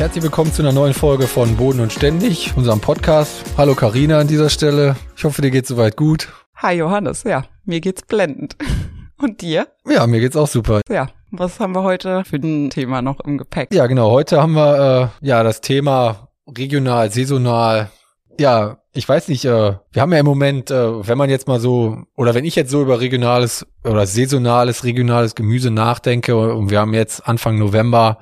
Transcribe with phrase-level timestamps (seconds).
[0.00, 3.44] Herzlich willkommen zu einer neuen Folge von Boden und Ständig, unserem Podcast.
[3.58, 4.96] Hallo Karina an dieser Stelle.
[5.14, 6.32] Ich hoffe, dir geht's soweit gut.
[6.56, 8.56] Hi Johannes, ja, mir geht's blendend.
[9.18, 9.68] Und dir?
[9.86, 10.80] Ja, mir geht's auch super.
[10.88, 13.74] Ja, was haben wir heute für ein Thema noch im Gepäck?
[13.74, 14.10] Ja, genau.
[14.10, 17.90] Heute haben wir äh, ja das Thema regional, saisonal.
[18.38, 19.44] Ja, ich weiß nicht.
[19.44, 22.56] Äh, wir haben ja im Moment, äh, wenn man jetzt mal so oder wenn ich
[22.56, 28.16] jetzt so über regionales oder saisonales, regionales Gemüse nachdenke und wir haben jetzt Anfang November,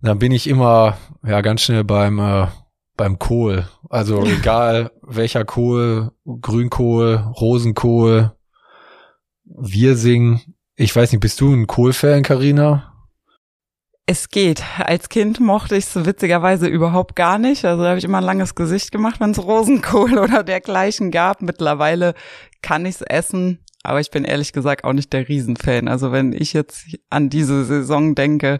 [0.00, 2.46] dann bin ich immer ja ganz schnell beim äh,
[2.96, 3.66] beim Kohl.
[3.88, 8.32] Also egal welcher Kohl, Grünkohl, Rosenkohl,
[9.44, 10.40] Wirsing.
[10.76, 12.92] Ich weiß nicht, bist du ein Kohl-Fan, Carina?
[14.06, 14.62] Es geht.
[14.78, 17.64] Als Kind mochte ich es witzigerweise überhaupt gar nicht.
[17.64, 21.42] Also da habe ich immer ein langes Gesicht gemacht, wenn es Rosenkohl oder dergleichen gab.
[21.42, 22.14] Mittlerweile
[22.62, 25.88] kann ich es essen, aber ich bin ehrlich gesagt auch nicht der Riesenfan.
[25.88, 28.58] Also wenn ich jetzt an diese Saison denke,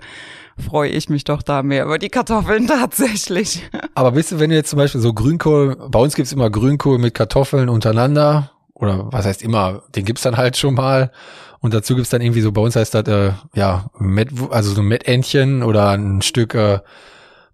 [0.59, 3.69] freue ich mich doch da mehr über die Kartoffeln tatsächlich.
[3.95, 6.99] Aber bist du, wenn du jetzt zum Beispiel so Grünkohl, bei uns gibt's immer Grünkohl
[6.99, 11.11] mit Kartoffeln untereinander, oder was heißt immer, den gibt's dann halt schon mal.
[11.61, 14.81] Und dazu gibt's dann irgendwie so, bei uns heißt das, äh, ja, Met, also so
[14.81, 16.79] ein Mettentchen oder ein Stück äh,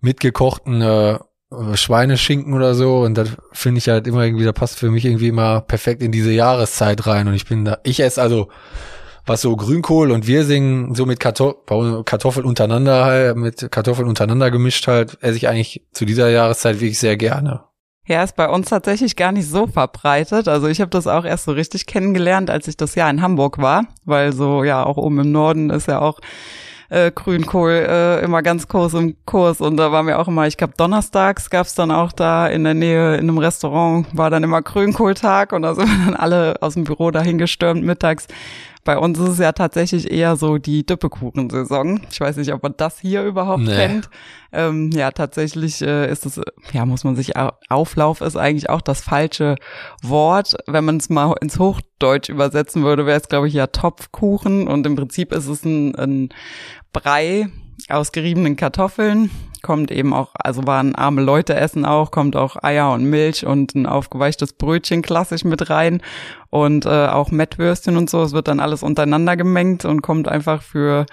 [0.01, 1.19] mitgekochten äh,
[1.75, 3.01] Schweineschinken oder so.
[3.01, 6.13] Und das finde ich halt immer irgendwie, da passt für mich irgendwie immer perfekt in
[6.13, 7.29] diese Jahreszeit rein.
[7.29, 8.49] Und ich bin da, ich esse also
[9.27, 14.87] was so Grünkohl und Wirsing so mit Kartoffel, Kartoffeln untereinander halt, mit Kartoffeln untereinander gemischt
[14.87, 17.65] halt, esse ich eigentlich zu dieser Jahreszeit wirklich sehr gerne.
[18.07, 20.47] Ja, ist bei uns tatsächlich gar nicht so verbreitet.
[20.47, 23.57] Also ich habe das auch erst so richtig kennengelernt, als ich das Jahr in Hamburg
[23.59, 26.21] war, weil so ja auch oben im Norden ist ja auch
[26.95, 29.61] äh, Grünkohl äh, immer ganz groß im Kurs.
[29.61, 32.75] Und da waren wir auch immer, ich glaube donnerstags gab's dann auch da in der
[32.75, 35.53] Nähe in einem Restaurant war dann immer Grünkohltag.
[35.53, 38.29] Und da sind wir dann alle aus dem Büro dahin gestürmt mittags
[38.85, 42.03] bei uns ist es ja tatsächlich eher so die Düppekuchensaison.
[42.11, 43.75] Ich weiß nicht, ob man das hier überhaupt nee.
[43.75, 44.11] kennt.
[44.53, 46.41] Ähm, ja, tatsächlich äh, ist es,
[46.73, 47.33] ja, muss man sich,
[47.71, 49.57] Auflauf ist eigentlich auch das falsche
[50.03, 50.57] Wort.
[50.67, 54.69] Wenn man es mal ins Hochdeutsch übersetzen würde, wäre es, glaube ich, ja Topfkuchen.
[54.69, 56.29] Und im Prinzip ist es ein, ein
[56.93, 57.49] Brei
[57.89, 59.31] aus geriebenen Kartoffeln,
[59.63, 63.75] kommt eben auch, also waren arme Leute essen auch, kommt auch Eier und Milch und
[63.75, 66.03] ein aufgeweichtes Brötchen klassisch mit rein
[66.55, 68.23] und äh, auch Mettwürstchen und so.
[68.23, 71.05] Es wird dann alles untereinander gemengt und kommt einfach für,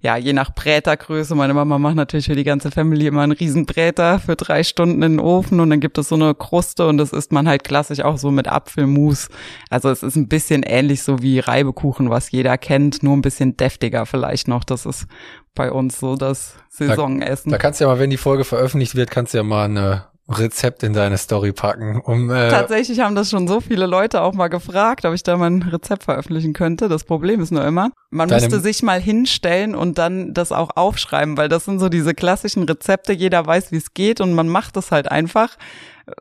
[0.00, 1.36] ja, je nach Brätergröße.
[1.36, 5.04] Meine Mama macht natürlich für die ganze Familie immer einen riesen Bräter für drei Stunden
[5.04, 7.62] in den Ofen und dann gibt es so eine Kruste und das isst man halt
[7.62, 9.28] klassisch auch so mit Apfelmus.
[9.70, 13.56] Also es ist ein bisschen ähnlich so wie Reibekuchen, was jeder kennt, nur ein bisschen
[13.56, 14.64] deftiger vielleicht noch.
[14.64, 15.06] Das ist
[15.54, 17.52] bei uns so das Saisonessen.
[17.52, 19.66] Da, da kannst du ja mal, wenn die Folge veröffentlicht wird, kannst du ja mal
[19.66, 22.00] eine Rezept in deine Story packen.
[22.00, 25.36] Um, äh Tatsächlich haben das schon so viele Leute auch mal gefragt, ob ich da
[25.36, 26.88] mein Rezept veröffentlichen könnte.
[26.88, 31.36] Das Problem ist nur immer, man müsste sich mal hinstellen und dann das auch aufschreiben,
[31.36, 33.12] weil das sind so diese klassischen Rezepte.
[33.12, 35.56] Jeder weiß, wie es geht und man macht es halt einfach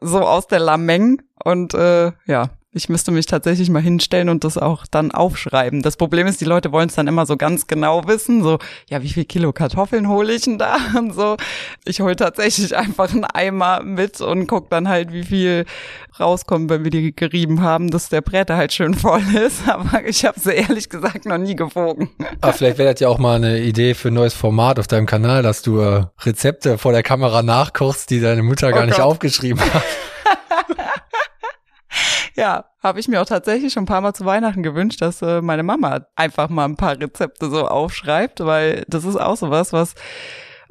[0.02, 4.58] so aus der Lameng und äh, ja, ich müsste mich tatsächlich mal hinstellen und das
[4.58, 5.82] auch dann aufschreiben.
[5.82, 9.02] Das Problem ist, die Leute wollen es dann immer so ganz genau wissen, so, ja,
[9.02, 11.38] wie viel Kilo Kartoffeln hole ich denn da und so.
[11.86, 15.66] Ich hole tatsächlich einfach einen Eimer mit und guck dann halt, wie viel
[16.20, 19.68] rauskommt, wenn wir die gerieben haben, dass der Bräter halt schön voll ist.
[19.68, 22.10] Aber ich habe sie ehrlich gesagt noch nie gewogen.
[22.42, 25.06] Aber vielleicht wäre das ja auch mal eine Idee für ein neues Format auf deinem
[25.06, 29.00] Kanal, dass du äh, Rezepte vor der Kamera nachkochst, die deine Mutter gar oh nicht
[29.00, 29.84] aufgeschrieben hat.
[32.38, 35.42] Ja, habe ich mir auch tatsächlich schon ein paar Mal zu Weihnachten gewünscht, dass äh,
[35.42, 39.96] meine Mama einfach mal ein paar Rezepte so aufschreibt, weil das ist auch sowas, was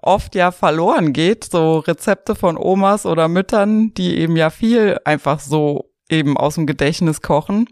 [0.00, 5.40] oft ja verloren geht, so Rezepte von Omas oder Müttern, die eben ja viel einfach
[5.40, 7.68] so eben aus dem Gedächtnis kochen.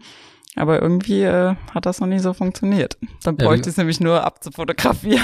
[0.57, 2.97] Aber irgendwie äh, hat das noch nie so funktioniert.
[3.23, 5.23] Dann bräuchte ja, ich es nämlich nur abzufotografieren.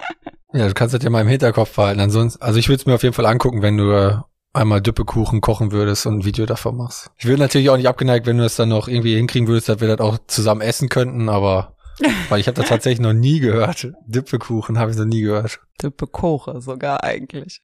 [0.54, 2.00] ja, du kannst das ja mal im Hinterkopf behalten.
[2.00, 4.16] Ansonsten, also ich würde es mir auf jeden Fall angucken, wenn du äh,
[4.52, 7.10] einmal Düppekuchen kochen würdest und ein Video davon machst.
[7.16, 9.80] Ich würde natürlich auch nicht abgeneigt, wenn du das dann noch irgendwie hinkriegen würdest, dass
[9.80, 11.76] wir das auch zusammen essen könnten, aber
[12.28, 13.88] weil ich habe das tatsächlich noch nie gehört.
[14.06, 15.60] Düppekuchen habe ich noch nie gehört.
[15.82, 17.60] Düppekoche sogar eigentlich.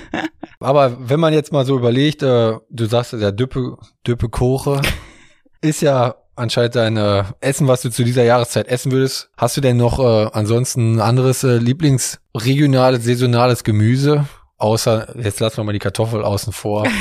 [0.60, 4.80] aber wenn man jetzt mal so überlegt, äh, du sagst ja Düppe Düppekoche
[5.60, 9.30] ist ja anscheinend dein äh, Essen, was du zu dieser Jahreszeit essen würdest.
[9.36, 14.26] Hast du denn noch äh, ansonsten ein anderes äh, Lieblingsregionales, saisonales Gemüse?
[14.58, 16.86] Außer, jetzt lassen wir mal die Kartoffel außen vor.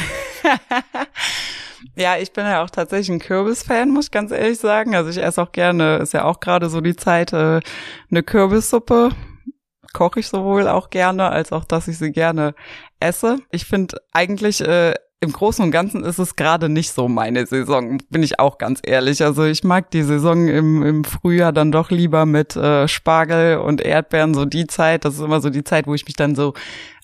[1.97, 4.95] Ja, ich bin ja auch tatsächlich ein Kürbisfan, muss ich ganz ehrlich sagen.
[4.95, 7.61] Also ich esse auch gerne, ist ja auch gerade so die Zeit, äh,
[8.11, 9.11] eine Kürbissuppe.
[9.93, 12.53] Koche ich sowohl auch gerne, als auch, dass ich sie gerne
[12.99, 13.39] esse.
[13.49, 17.99] Ich finde eigentlich äh, im Großen und Ganzen ist es gerade nicht so meine Saison,
[18.09, 19.23] bin ich auch ganz ehrlich.
[19.23, 23.79] Also ich mag die Saison im, im Frühjahr dann doch lieber mit äh, Spargel und
[23.79, 25.05] Erdbeeren, so die Zeit.
[25.05, 26.53] Das ist immer so die Zeit, wo ich mich dann so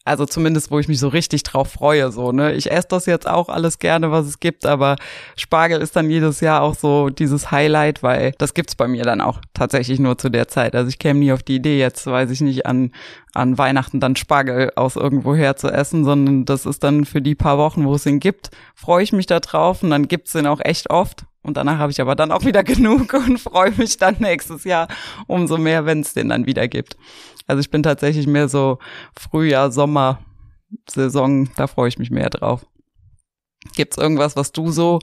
[0.03, 2.53] also zumindest, wo ich mich so richtig drauf freue, so, ne.
[2.53, 4.95] Ich esse das jetzt auch alles gerne, was es gibt, aber
[5.35, 9.21] Spargel ist dann jedes Jahr auch so dieses Highlight, weil das gibt's bei mir dann
[9.21, 10.75] auch tatsächlich nur zu der Zeit.
[10.75, 12.91] Also ich käme nie auf die Idee, jetzt weiß ich nicht, an,
[13.33, 17.59] an Weihnachten dann Spargel aus irgendwoher zu essen, sondern das ist dann für die paar
[17.59, 20.61] Wochen, wo es ihn gibt, freue ich mich da drauf und dann gibt's den auch
[20.61, 21.25] echt oft.
[21.43, 24.87] Und danach habe ich aber dann auch wieder genug und freue mich dann nächstes Jahr
[25.27, 26.97] umso mehr, wenn es den dann wieder gibt.
[27.47, 28.79] Also ich bin tatsächlich mehr so
[29.19, 30.19] Frühjahr, Sommer,
[30.89, 32.65] Saison, da freue ich mich mehr drauf.
[33.75, 34.99] Gibt's irgendwas, was du so,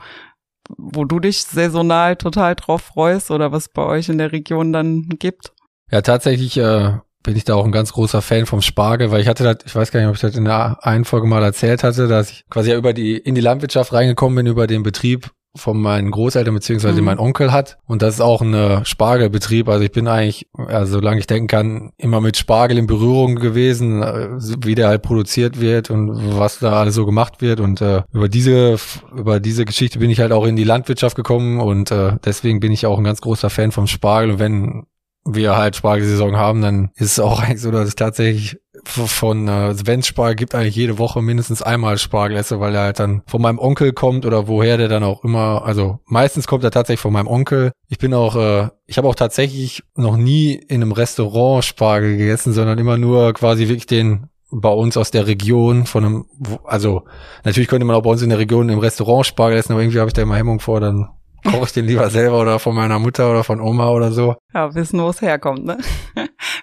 [0.77, 5.09] wo du dich saisonal total drauf freust oder was bei euch in der Region dann
[5.19, 5.53] gibt?
[5.91, 9.29] Ja, tatsächlich äh, bin ich da auch ein ganz großer Fan vom Spargel, weil ich
[9.29, 11.83] hatte das, ich weiß gar nicht, ob ich das in der einen Folge mal erzählt
[11.83, 15.31] hatte, dass ich quasi ja über die, in die Landwirtschaft reingekommen bin, über den Betrieb
[15.59, 17.05] von meinen Großeltern beziehungsweise mhm.
[17.05, 17.79] mein Onkel hat.
[17.87, 19.69] Und das ist auch ein äh, Spargelbetrieb.
[19.69, 24.03] Also ich bin eigentlich, also solange ich denken kann, immer mit Spargel in Berührung gewesen,
[24.03, 24.29] äh,
[24.65, 27.61] wie der halt produziert wird und was da alles so gemacht wird.
[27.61, 28.77] Und äh, über diese,
[29.17, 32.73] über diese Geschichte bin ich halt auch in die Landwirtschaft gekommen und äh, deswegen bin
[32.73, 34.33] ich auch ein ganz großer Fan vom Spargel.
[34.33, 34.87] Und wenn
[35.25, 39.75] wir halt Spargelsaison haben, dann ist es auch eigentlich so, dass ich tatsächlich von äh,
[39.75, 43.43] Sven's Spargel gibt eigentlich jede Woche mindestens einmal Spargel esse, weil er halt dann von
[43.43, 47.13] meinem Onkel kommt oder woher der dann auch immer, also meistens kommt er tatsächlich von
[47.13, 47.73] meinem Onkel.
[47.89, 52.53] Ich bin auch, äh, ich habe auch tatsächlich noch nie in einem Restaurant Spargel gegessen,
[52.53, 56.25] sondern immer nur quasi wirklich den bei uns aus der Region von einem,
[56.65, 57.05] also
[57.45, 59.99] natürlich könnte man auch bei uns in der Region im Restaurant Spargel essen, aber irgendwie
[59.99, 61.09] habe ich da immer Hemmung vor, dann
[61.45, 64.37] koche ich den lieber selber oder von meiner Mutter oder von Oma oder so.
[64.55, 65.79] Ja, wissen, wo es herkommt, ne?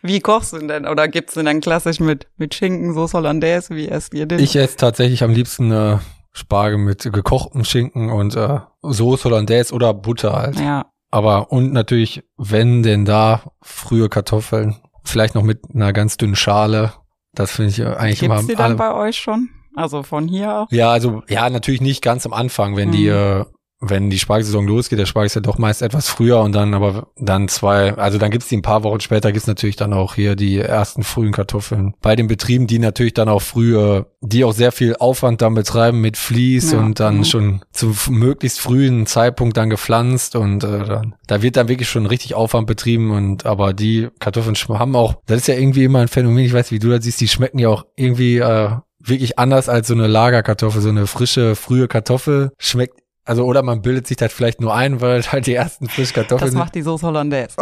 [0.08, 0.88] Wie kochst du denn?
[0.88, 3.76] Oder gibt's denn dann klassisch mit, mit Schinken, Soße Hollandaise?
[3.76, 4.40] Wie esst ihr den?
[4.40, 5.98] Ich esse tatsächlich am liebsten äh,
[6.32, 10.60] Spargel mit gekochtem Schinken und äh, Soße Hollandaise oder Butter halt.
[10.60, 10.86] Ja.
[11.12, 16.94] Aber und natürlich, wenn denn da, frühe Kartoffeln, vielleicht noch mit einer ganz dünnen Schale.
[17.34, 18.48] Das finde ich eigentlich Gibt's immer.
[18.48, 19.50] die dann bei euch schon?
[19.76, 20.68] Also von hier auch?
[20.72, 22.94] Ja, also ja, natürlich nicht ganz am Anfang, wenn mhm.
[22.94, 23.46] die äh,
[23.82, 27.08] wenn die Spargelsaison losgeht, der Spargel ist ja doch meist etwas früher und dann aber
[27.18, 30.36] dann zwei, also dann gibt's die ein paar Wochen später, gibt's natürlich dann auch hier
[30.36, 31.94] die ersten frühen Kartoffeln.
[32.02, 36.00] Bei den Betrieben, die natürlich dann auch früher, die auch sehr viel Aufwand dann betreiben
[36.00, 37.26] mit Vlies ja, und dann mhm.
[37.26, 42.06] schon zum möglichst frühen Zeitpunkt dann gepflanzt und äh, dann, da wird dann wirklich schon
[42.06, 46.08] richtig Aufwand betrieben und aber die Kartoffeln haben auch, das ist ja irgendwie immer ein
[46.08, 48.70] Phänomen, ich weiß, wie du das siehst, die schmecken ja auch irgendwie äh,
[49.00, 53.82] wirklich anders als so eine Lagerkartoffel, so eine frische, frühe Kartoffel schmeckt also oder man
[53.82, 56.48] bildet sich das vielleicht nur ein, weil halt die ersten Frischkartoffeln.
[56.48, 57.56] Das macht die Soße Hollandaise.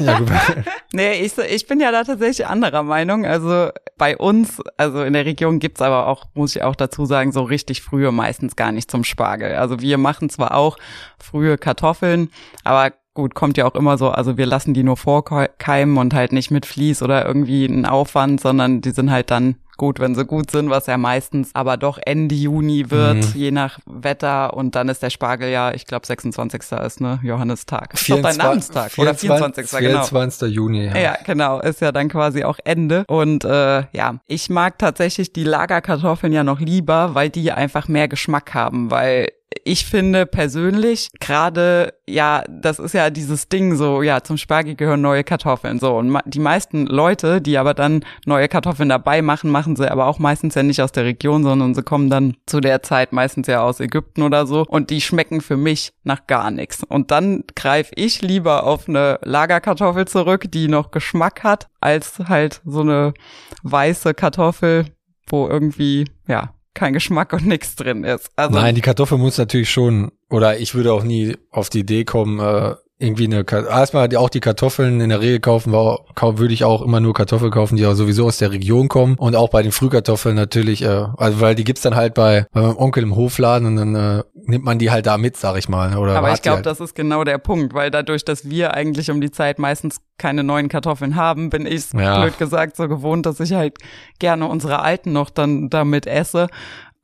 [0.00, 0.30] ja, gut.
[0.92, 3.24] nee, ich, ich bin ja da tatsächlich anderer Meinung.
[3.24, 7.30] Also bei uns, also in der Region gibt's aber auch, muss ich auch dazu sagen,
[7.30, 9.54] so richtig frühe meistens gar nicht zum Spargel.
[9.54, 10.76] Also wir machen zwar auch
[11.18, 12.30] frühe Kartoffeln,
[12.64, 16.32] aber gut, kommt ja auch immer so, also wir lassen die nur vorkeimen und halt
[16.32, 20.24] nicht mit Vlies oder irgendwie einen Aufwand, sondern die sind halt dann gut, wenn sie
[20.24, 23.32] gut sind, was ja meistens aber doch Ende Juni wird, mhm.
[23.34, 24.54] je nach Wetter.
[24.54, 26.60] Und dann ist der Spargel ja, ich glaube, 26.
[26.84, 27.94] ist ne Johannistag.
[27.94, 29.78] Ist doch dein Namenstag 24, oder 24.
[29.78, 30.40] 24.
[30.40, 30.54] genau.
[30.54, 30.86] Juni.
[30.86, 30.98] Ja.
[30.98, 33.04] ja, genau, ist ja dann quasi auch Ende.
[33.08, 38.08] Und äh, ja, ich mag tatsächlich die Lagerkartoffeln ja noch lieber, weil die einfach mehr
[38.08, 39.28] Geschmack haben, weil
[39.64, 45.00] ich finde persönlich gerade, ja, das ist ja dieses Ding so, ja, zum Spargel gehören
[45.00, 45.96] neue Kartoffeln so.
[45.96, 50.18] Und die meisten Leute, die aber dann neue Kartoffeln dabei machen, machen sie aber auch
[50.18, 53.62] meistens ja nicht aus der Region, sondern sie kommen dann zu der Zeit meistens ja
[53.62, 54.64] aus Ägypten oder so.
[54.66, 56.82] Und die schmecken für mich nach gar nichts.
[56.84, 62.60] Und dann greife ich lieber auf eine Lagerkartoffel zurück, die noch Geschmack hat, als halt
[62.64, 63.14] so eine
[63.62, 64.86] weiße Kartoffel,
[65.26, 68.30] wo irgendwie, ja, kein Geschmack und nichts drin ist.
[68.36, 72.04] Also Nein, die Kartoffel muss natürlich schon, oder ich würde auch nie auf die Idee
[72.04, 72.74] kommen, äh,
[73.04, 77.00] irgendwie eine erstmal auch die Kartoffeln in der Regel kaufen war, würde ich auch immer
[77.00, 80.34] nur Kartoffeln kaufen, die auch sowieso aus der Region kommen und auch bei den Frühkartoffeln
[80.34, 83.76] natürlich, äh, also weil die gibt's dann halt bei, bei meinem Onkel im Hofladen und
[83.76, 85.96] dann äh, nimmt man die halt da mit, sag ich mal.
[85.96, 86.66] Oder Aber ich glaube, halt.
[86.66, 90.44] das ist genau der Punkt, weil dadurch, dass wir eigentlich um die Zeit meistens keine
[90.44, 92.20] neuen Kartoffeln haben, bin ich ja.
[92.20, 93.78] blöd gesagt so gewohnt, dass ich halt
[94.18, 96.48] gerne unsere alten noch dann damit esse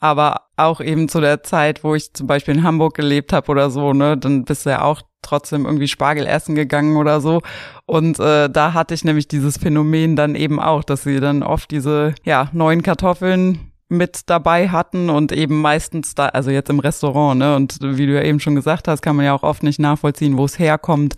[0.00, 3.70] aber auch eben zu der Zeit, wo ich zum Beispiel in Hamburg gelebt habe oder
[3.70, 7.42] so, ne, dann bist du ja auch trotzdem irgendwie Spargel essen gegangen oder so.
[7.84, 11.70] Und äh, da hatte ich nämlich dieses Phänomen dann eben auch, dass sie dann oft
[11.70, 17.38] diese ja neuen Kartoffeln mit dabei hatten und eben meistens da, also jetzt im Restaurant,
[17.38, 17.56] ne?
[17.56, 20.38] Und wie du ja eben schon gesagt hast, kann man ja auch oft nicht nachvollziehen,
[20.38, 21.16] wo es herkommt.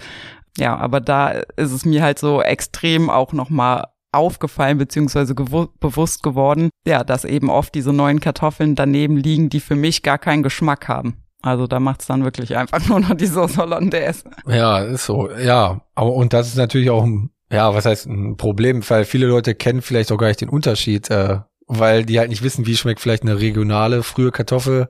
[0.59, 6.71] Ja, aber da ist es mir halt so extrem auch nochmal aufgefallen beziehungsweise bewusst geworden,
[6.87, 10.89] ja, dass eben oft diese neuen Kartoffeln daneben liegen, die für mich gar keinen Geschmack
[10.89, 11.23] haben.
[11.43, 14.25] Also da macht's dann wirklich einfach nur noch die Sauce Hollandaise.
[14.47, 15.31] Ja, ist so.
[15.33, 19.27] Ja, aber und das ist natürlich auch ein, ja, was heißt ein Problem, weil viele
[19.27, 22.77] Leute kennen vielleicht auch gar nicht den Unterschied, äh, weil die halt nicht wissen, wie
[22.77, 24.89] schmeckt vielleicht eine regionale frühe Kartoffel,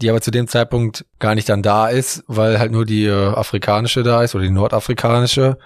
[0.00, 3.34] die aber zu dem Zeitpunkt gar nicht dann da ist, weil halt nur die äh,
[3.34, 5.58] afrikanische da ist oder die nordafrikanische.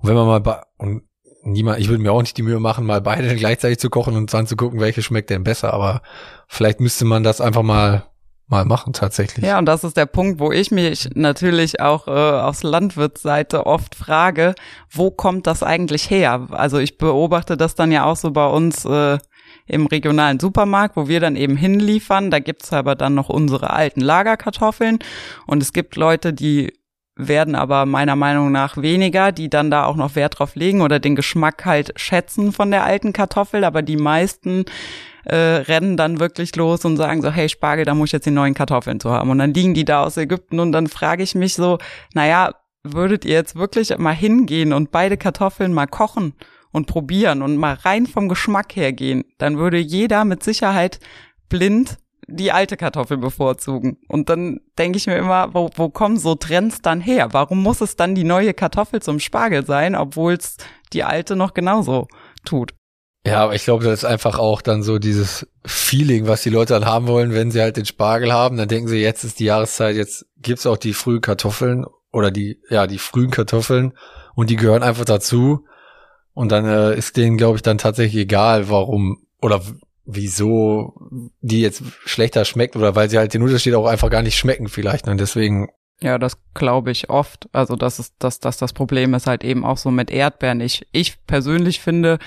[0.00, 1.02] Und wenn man mal und
[1.42, 4.32] niemand, ich würde mir auch nicht die Mühe machen, mal beide gleichzeitig zu kochen und
[4.32, 5.72] dann zu gucken, welche schmeckt denn besser.
[5.72, 6.02] Aber
[6.48, 8.04] vielleicht müsste man das einfach mal
[8.52, 9.44] mal machen tatsächlich.
[9.44, 13.94] Ja, und das ist der Punkt, wo ich mich natürlich auch äh, aus Landwirtsseite oft
[13.94, 14.54] frage,
[14.90, 16.48] wo kommt das eigentlich her?
[16.50, 19.18] Also ich beobachte das dann ja auch so bei uns äh,
[19.66, 22.30] im regionalen Supermarkt, wo wir dann eben hinliefern.
[22.30, 24.98] Da gibt's aber dann noch unsere alten Lagerkartoffeln.
[25.46, 26.72] Und es gibt Leute, die
[27.28, 30.98] werden aber meiner Meinung nach weniger, die dann da auch noch Wert drauf legen oder
[30.98, 34.64] den Geschmack halt schätzen von der alten Kartoffel, aber die meisten
[35.24, 38.30] äh, rennen dann wirklich los und sagen so, hey Spargel, da muss ich jetzt die
[38.30, 39.30] neuen Kartoffeln zu haben.
[39.30, 41.78] Und dann liegen die da aus Ägypten und dann frage ich mich so,
[42.14, 46.34] naja, würdet ihr jetzt wirklich mal hingehen und beide Kartoffeln mal kochen
[46.72, 50.98] und probieren und mal rein vom Geschmack her gehen, dann würde jeder mit Sicherheit
[51.48, 51.98] blind
[52.28, 53.98] die alte Kartoffel bevorzugen.
[54.08, 57.32] Und dann denke ich mir immer, wo, wo kommen so Trends dann her?
[57.32, 60.56] Warum muss es dann die neue Kartoffel zum Spargel sein, obwohl es
[60.92, 62.08] die alte noch genauso
[62.44, 62.74] tut?
[63.24, 66.74] Ja, aber ich glaube, das ist einfach auch dann so dieses Feeling, was die Leute
[66.74, 68.56] dann haben wollen, wenn sie halt den Spargel haben.
[68.56, 72.60] Dann denken sie, jetzt ist die Jahreszeit, jetzt gibt's auch die frühen Kartoffeln oder die,
[72.68, 73.92] ja, die frühen Kartoffeln
[74.34, 75.64] und die gehören einfach dazu.
[76.34, 79.60] Und dann äh, ist denen, glaube ich, dann tatsächlich egal, warum oder
[80.04, 80.94] wieso
[81.40, 84.68] die jetzt schlechter schmeckt oder weil sie halt den Unterschied auch einfach gar nicht schmecken
[84.68, 85.08] vielleicht.
[85.08, 85.68] Und deswegen.
[86.00, 87.48] Ja, das glaube ich oft.
[87.52, 90.60] Also das ist, dass das, das Problem ist halt eben auch so mit Erdbeeren.
[90.60, 92.18] Ich, ich persönlich finde,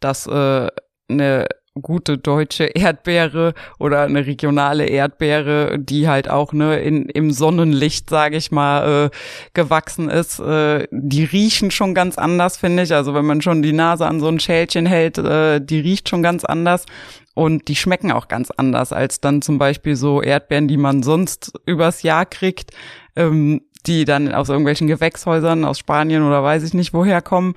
[0.00, 0.68] dass äh,
[1.08, 1.46] eine
[1.82, 8.36] gute deutsche Erdbeere oder eine regionale Erdbeere, die halt auch ne in im Sonnenlicht, sage
[8.36, 9.10] ich mal, äh,
[9.54, 12.94] gewachsen ist, äh, die riechen schon ganz anders, finde ich.
[12.94, 16.22] Also wenn man schon die Nase an so ein Schälchen hält, äh, die riecht schon
[16.22, 16.86] ganz anders
[17.34, 21.52] und die schmecken auch ganz anders als dann zum Beispiel so Erdbeeren, die man sonst
[21.66, 22.72] übers Jahr kriegt.
[23.16, 27.54] Ähm, die dann aus irgendwelchen Gewächshäusern aus Spanien oder weiß ich nicht woher kommen,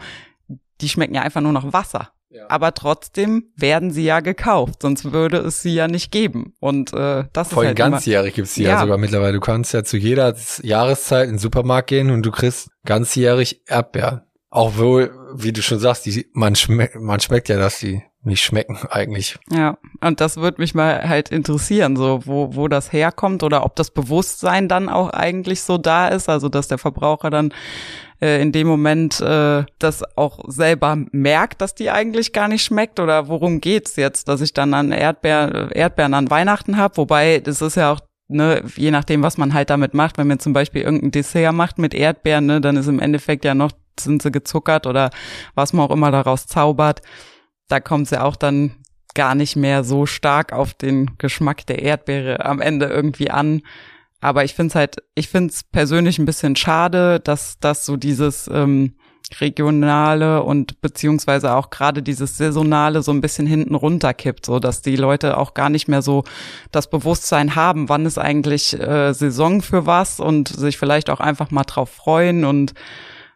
[0.80, 2.12] die schmecken ja einfach nur nach Wasser.
[2.48, 6.54] Aber trotzdem werden sie ja gekauft, sonst würde es sie ja nicht geben.
[6.60, 8.72] Und äh, das Voll ist halt ganzjährig gibt's sie ja.
[8.72, 9.34] ja sogar mittlerweile.
[9.34, 14.22] Du kannst ja zu jeder Jahreszeit in den Supermarkt gehen und du kriegst ganzjährig Erdbeeren.
[14.50, 18.44] Auch wohl, wie du schon sagst, die, man, schmeckt, man schmeckt ja, dass die nicht
[18.44, 19.40] schmecken eigentlich.
[19.50, 23.76] Ja, und das würde mich mal halt interessieren, so wo, wo das herkommt oder ob
[23.76, 27.54] das Bewusstsein dann auch eigentlich so da ist, also dass der Verbraucher dann
[28.22, 33.00] äh, in dem Moment äh, das auch selber merkt, dass die eigentlich gar nicht schmeckt
[33.00, 37.62] oder worum geht's jetzt, dass ich dann an Erdbeer, Erdbeeren an Weihnachten habe, wobei das
[37.62, 38.02] ist ja auch
[38.34, 41.78] Ne, je nachdem, was man halt damit macht, wenn man zum Beispiel irgendein Dessert macht
[41.78, 45.10] mit Erdbeeren, ne, dann ist im Endeffekt ja noch, sind sie gezuckert oder
[45.54, 47.02] was man auch immer daraus zaubert.
[47.68, 48.72] Da kommt es ja auch dann
[49.16, 53.64] gar nicht mehr so stark auf den Geschmack der Erdbeere am Ende irgendwie an.
[54.22, 57.98] Aber ich finde es halt, ich finde es persönlich ein bisschen schade, dass, dass so
[57.98, 58.94] dieses ähm,
[59.40, 64.96] regionale und beziehungsweise auch gerade dieses saisonale so ein bisschen hinten runterkippt, so dass die
[64.96, 66.24] Leute auch gar nicht mehr so
[66.72, 71.52] das Bewusstsein haben, wann ist eigentlich äh, Saison für was und sich vielleicht auch einfach
[71.52, 72.74] mal drauf freuen und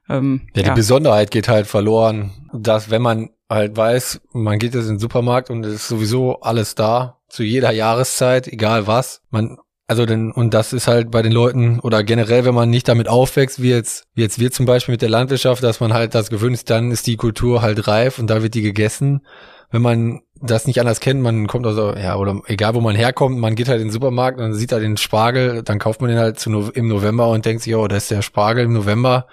[0.10, 0.74] ähm, ja, die ja.
[0.74, 5.50] Besonderheit geht halt verloren, dass wenn man halt weiß, man geht jetzt in den Supermarkt
[5.50, 9.22] und es ist sowieso alles da, zu jeder Jahreszeit, egal was.
[9.30, 12.88] Man also denn, und das ist halt bei den Leuten oder generell, wenn man nicht
[12.88, 16.16] damit aufwächst, wie jetzt, wie jetzt wir zum Beispiel mit der Landwirtschaft, dass man halt
[16.16, 19.22] das gewöhnt ist, dann ist die Kultur halt reif und da wird die gegessen.
[19.70, 23.38] Wenn man das nicht anders kennt, man kommt also, ja, oder egal wo man herkommt,
[23.38, 26.20] man geht halt in den Supermarkt und sieht da den Spargel, dann kauft man den
[26.20, 29.28] halt zu, im November und denkt sich, oh, da ist der Spargel im November.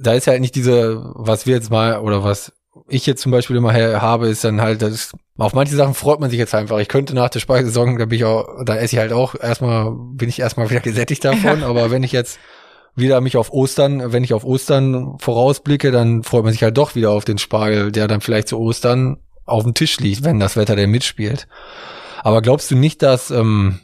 [0.00, 2.52] Da ist halt nicht diese, was wir jetzt mal, oder was
[2.88, 5.12] ich jetzt zum Beispiel immer habe, ist dann halt, das,
[5.46, 6.78] auf manche Sachen freut man sich jetzt einfach.
[6.78, 9.92] Ich könnte nach der Speisesaison, da bin ich auch, da esse ich halt auch erstmal,
[9.92, 12.38] bin ich erstmal wieder gesättigt davon, aber wenn ich jetzt
[12.96, 16.96] wieder mich auf Ostern, wenn ich auf Ostern vorausblicke, dann freut man sich halt doch
[16.96, 20.56] wieder auf den Spargel, der dann vielleicht zu Ostern auf dem Tisch liegt, wenn das
[20.56, 21.46] Wetter denn mitspielt.
[22.22, 23.78] Aber glaubst du nicht, dass, ähm,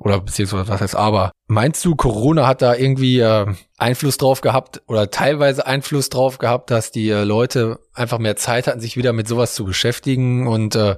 [0.00, 4.82] oder beziehungsweise was heißt aber, meinst du, Corona hat da irgendwie äh, Einfluss drauf gehabt
[4.86, 9.12] oder teilweise Einfluss drauf gehabt, dass die äh, Leute einfach mehr Zeit hatten, sich wieder
[9.12, 10.46] mit sowas zu beschäftigen?
[10.46, 10.96] Und äh,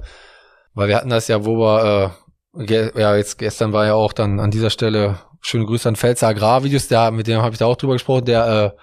[0.74, 2.14] weil wir hatten das ja, wo wir,
[2.54, 6.28] äh, ja, jetzt gestern war ja auch dann an dieser Stelle schöne Grüße an Pfälzer
[6.28, 8.78] Agrarvideos, der, mit dem habe ich da auch drüber gesprochen, der äh,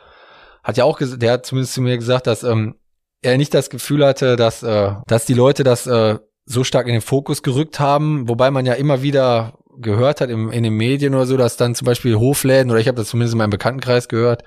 [0.63, 2.75] hat ja auch, der hat zumindest zu mir gesagt, dass ähm,
[3.21, 6.93] er nicht das Gefühl hatte, dass, äh, dass die Leute das äh, so stark in
[6.93, 11.15] den Fokus gerückt haben, wobei man ja immer wieder gehört hat im, in den Medien
[11.15, 14.07] oder so, dass dann zum Beispiel Hofläden, oder ich habe das zumindest in meinem Bekanntenkreis
[14.07, 14.43] gehört,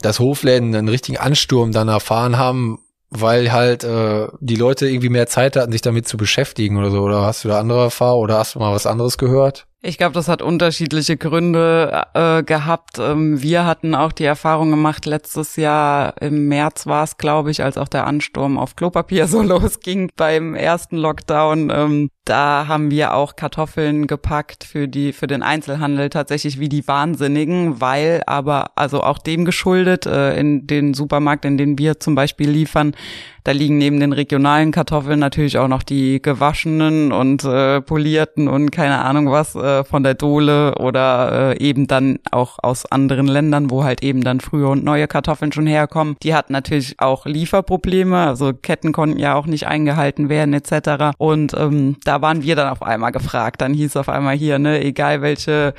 [0.00, 2.80] dass Hofläden einen richtigen Ansturm dann erfahren haben,
[3.10, 7.00] weil halt äh, die Leute irgendwie mehr Zeit hatten, sich damit zu beschäftigen oder so.
[7.02, 9.66] Oder hast du da andere Erfahrungen oder hast du mal was anderes gehört?
[9.86, 12.98] Ich glaube, das hat unterschiedliche Gründe äh, gehabt.
[12.98, 17.62] Ähm, wir hatten auch die Erfahrung gemacht, letztes Jahr im März war es, glaube ich,
[17.62, 21.68] als auch der Ansturm auf Klopapier so losging beim ersten Lockdown.
[21.68, 26.88] Ähm, da haben wir auch Kartoffeln gepackt für die für den Einzelhandel tatsächlich wie die
[26.88, 32.14] Wahnsinnigen, weil aber also auch dem geschuldet äh, in den Supermarkt, in den wir zum
[32.14, 32.96] Beispiel liefern,
[33.44, 38.70] da liegen neben den regionalen Kartoffeln natürlich auch noch die gewaschenen und äh, polierten und
[38.70, 43.70] keine Ahnung was äh, von der Dole oder äh, eben dann auch aus anderen Ländern,
[43.70, 46.16] wo halt eben dann frühe und neue Kartoffeln schon herkommen.
[46.22, 51.14] Die hatten natürlich auch Lieferprobleme, also Ketten konnten ja auch nicht eingehalten werden etc.
[51.18, 53.60] Und ähm, da waren wir dann auf einmal gefragt.
[53.60, 55.74] Dann hieß auf einmal hier, ne, egal welche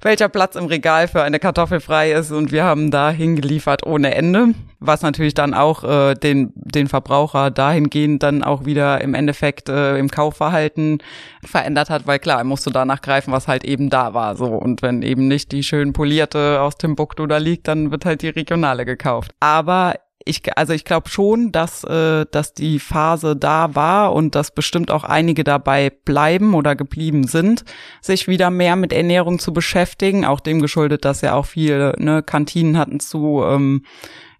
[0.00, 4.14] welcher Platz im Regal für eine Kartoffel frei ist und wir haben da hingeliefert ohne
[4.14, 9.68] Ende was natürlich dann auch äh, den, den Verbraucher dahingehend dann auch wieder im Endeffekt
[9.68, 11.02] äh, im Kaufverhalten
[11.44, 14.34] verändert hat, weil klar, er musste danach greifen, was halt eben da war.
[14.34, 18.22] So und wenn eben nicht die schön polierte aus Timbuktu da liegt, dann wird halt
[18.22, 19.32] die regionale gekauft.
[19.40, 24.50] Aber ich, also ich glaube schon, dass, äh, dass die Phase da war und dass
[24.50, 27.64] bestimmt auch einige dabei bleiben oder geblieben sind,
[28.00, 30.24] sich wieder mehr mit Ernährung zu beschäftigen.
[30.24, 33.84] Auch dem geschuldet, dass ja auch viele ne, Kantinen hatten zu, ähm,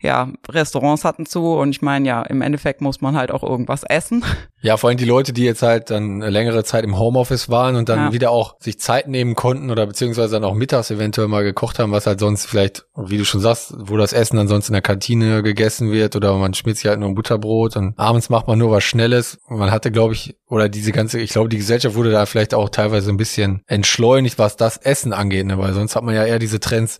[0.07, 3.83] ja, Restaurants hatten zu und ich meine, ja, im Endeffekt muss man halt auch irgendwas
[3.85, 4.25] essen.
[4.62, 7.88] Ja, vor allem die Leute, die jetzt halt dann längere Zeit im Homeoffice waren und
[7.88, 8.12] dann ja.
[8.12, 11.92] wieder auch sich Zeit nehmen konnten oder beziehungsweise dann auch mittags eventuell mal gekocht haben,
[11.92, 14.83] was halt sonst vielleicht, wie du schon sagst, wo das Essen dann sonst in der
[14.83, 18.59] Kantine gegessen wird oder man schmiert sich halt nur ein Butterbrot und abends macht man
[18.59, 19.38] nur was Schnelles.
[19.49, 22.69] Man hatte, glaube ich, oder diese ganze, ich glaube, die Gesellschaft wurde da vielleicht auch
[22.69, 25.59] teilweise ein bisschen entschleunigt, was das Essen angeht, ne?
[25.59, 26.99] weil sonst hat man ja eher diese Trends,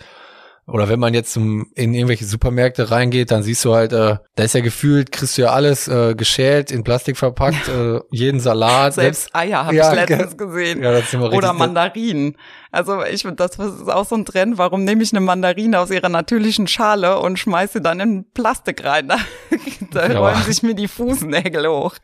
[0.69, 4.43] oder wenn man jetzt zum, in irgendwelche Supermärkte reingeht, dann siehst du halt, äh, da
[4.43, 8.95] ist ja gefühlt, kriegst du ja alles äh, geschält, in Plastik verpackt, äh, jeden Salat.
[8.95, 10.83] Selbst Eier habe ja, ich letztens gesehen.
[10.83, 12.37] Ja, das immer Oder Mandarinen.
[12.73, 14.59] Also ich finde, das ist auch so ein Trend.
[14.59, 19.09] Warum nehme ich eine Mandarine aus ihrer natürlichen Schale und schmeiße dann in Plastik rein?
[19.09, 19.19] Da,
[19.93, 21.95] da ja, rollen sich mir die Fußnägel hoch.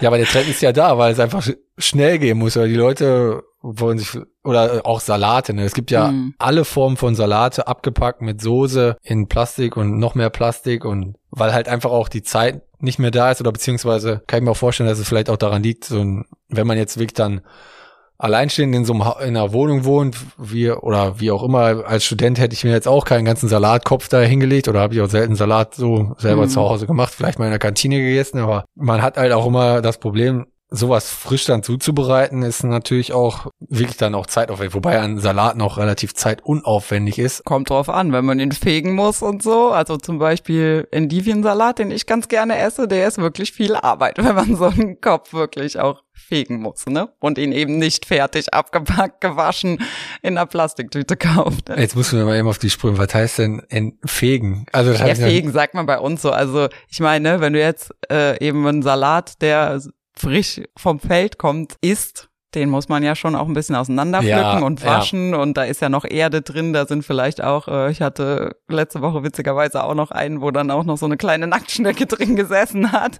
[0.00, 1.46] Ja, aber der Trend ist ja da, weil es einfach
[1.78, 2.56] schnell gehen muss.
[2.56, 5.52] Oder die Leute wollen sich oder auch Salate.
[5.52, 5.64] Ne?
[5.64, 6.34] Es gibt ja mm.
[6.38, 11.52] alle Formen von Salate abgepackt mit Soße in Plastik und noch mehr Plastik und weil
[11.52, 14.56] halt einfach auch die Zeit nicht mehr da ist oder beziehungsweise kann ich mir auch
[14.56, 17.40] vorstellen, dass es vielleicht auch daran liegt, so ein, wenn man jetzt wirklich dann
[18.18, 22.38] alleinstehend in so einem in einer Wohnung wohnt, wie oder wie auch immer als Student
[22.38, 25.36] hätte ich mir jetzt auch keinen ganzen Salatkopf da hingelegt oder habe ich auch selten
[25.36, 26.48] Salat so selber mm.
[26.48, 29.82] zu Hause gemacht, vielleicht mal in der Kantine gegessen, aber man hat halt auch immer
[29.82, 35.18] das Problem, sowas frisch dann zuzubereiten, ist natürlich auch wirklich dann auch zeitaufwendig, wobei ein
[35.18, 37.44] Salat noch relativ zeitunaufwendig ist.
[37.44, 39.70] Kommt drauf an, wenn man ihn fegen muss und so.
[39.70, 44.34] Also zum Beispiel Endiviensalat, den ich ganz gerne esse, der ist wirklich viel Arbeit, wenn
[44.34, 47.08] man so einen Kopf wirklich auch fegen muss, ne?
[47.20, 49.78] Und ihn eben nicht fertig abgepackt, gewaschen
[50.20, 51.68] in einer Plastiktüte kauft.
[51.70, 52.98] Jetzt muss man mal eben auf die Sprünge.
[52.98, 54.66] Was heißt denn fegen?
[54.72, 56.30] Also das ja, fegen sagt man bei uns so.
[56.30, 59.80] Also ich meine, wenn du jetzt äh, eben einen Salat, der
[60.18, 64.58] frisch vom Feld kommt, isst, den muss man ja schon auch ein bisschen auseinanderpflücken ja,
[64.60, 65.36] und waschen ja.
[65.36, 69.02] und da ist ja noch Erde drin, da sind vielleicht auch, äh, ich hatte letzte
[69.02, 72.92] Woche witzigerweise auch noch einen, wo dann auch noch so eine kleine Nacktschnecke drin gesessen
[72.92, 73.18] hat.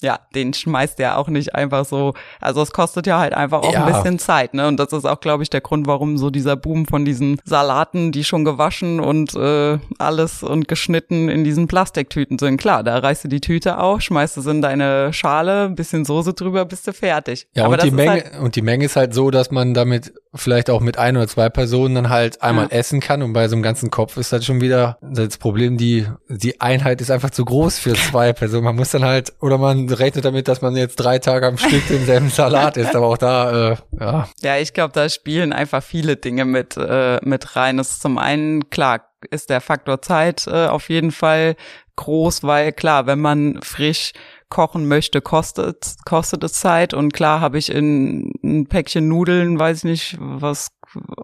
[0.00, 3.72] Ja, den schmeißt der auch nicht einfach so, also es kostet ja halt einfach auch
[3.72, 3.84] ja.
[3.84, 4.66] ein bisschen Zeit, ne?
[4.66, 8.12] Und das ist auch, glaube ich, der Grund, warum so dieser Boom von diesen Salaten,
[8.12, 12.58] die schon gewaschen und äh, alles und geschnitten in diesen Plastiktüten sind.
[12.58, 16.64] Klar, da reißt du die Tüte auf, schmeißt es in deine Schale, bisschen Soße drüber,
[16.64, 17.46] bist du fertig.
[17.54, 20.12] Ja, Aber und die Menge, halt und die Menge ist halt so, dass man damit
[20.32, 22.70] vielleicht auch mit ein oder zwei Personen dann halt einmal ja.
[22.70, 26.06] essen kann und bei so einem ganzen Kopf ist halt schon wieder das Problem, die,
[26.28, 28.62] die Einheit ist einfach zu groß für zwei Personen.
[28.62, 31.84] Man muss dann halt, oder man rechnet damit, dass man jetzt drei Tage am Stück
[31.88, 34.28] denselben Salat isst, aber auch da, äh, ja.
[34.40, 37.76] Ja, ich glaube, da spielen einfach viele Dinge mit, äh, mit rein.
[37.76, 39.00] Das ist zum einen, klar,
[39.32, 41.56] ist der Faktor Zeit äh, auf jeden Fall
[41.96, 44.12] groß, weil klar, wenn man frisch
[44.50, 46.92] kochen möchte, kostet, kostet es Zeit.
[46.92, 50.68] Und klar habe ich in ein Päckchen Nudeln, weiß ich nicht, was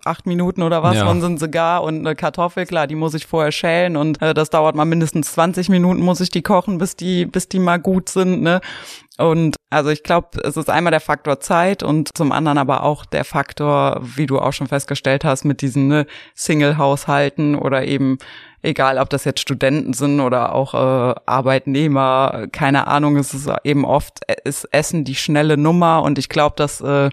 [0.05, 1.07] acht Minuten oder was, Ja.
[1.07, 4.33] wann sind sie gar und eine Kartoffel, klar, die muss ich vorher schälen und äh,
[4.33, 7.79] das dauert mal mindestens 20 Minuten, muss ich die kochen, bis die, bis die mal
[7.79, 8.61] gut sind, ne?
[9.19, 13.07] Und also ich glaube, es ist einmal der Faktor Zeit und zum anderen aber auch
[13.07, 18.19] der Faktor, wie du auch schon festgestellt hast, mit diesen ne, Single-Haushalten oder eben
[18.67, 23.85] egal, ob das jetzt Studenten sind oder auch äh, Arbeitnehmer, keine Ahnung, es ist eben
[23.85, 27.11] oft äh, ist Essen die schnelle Nummer und ich glaube, dass äh,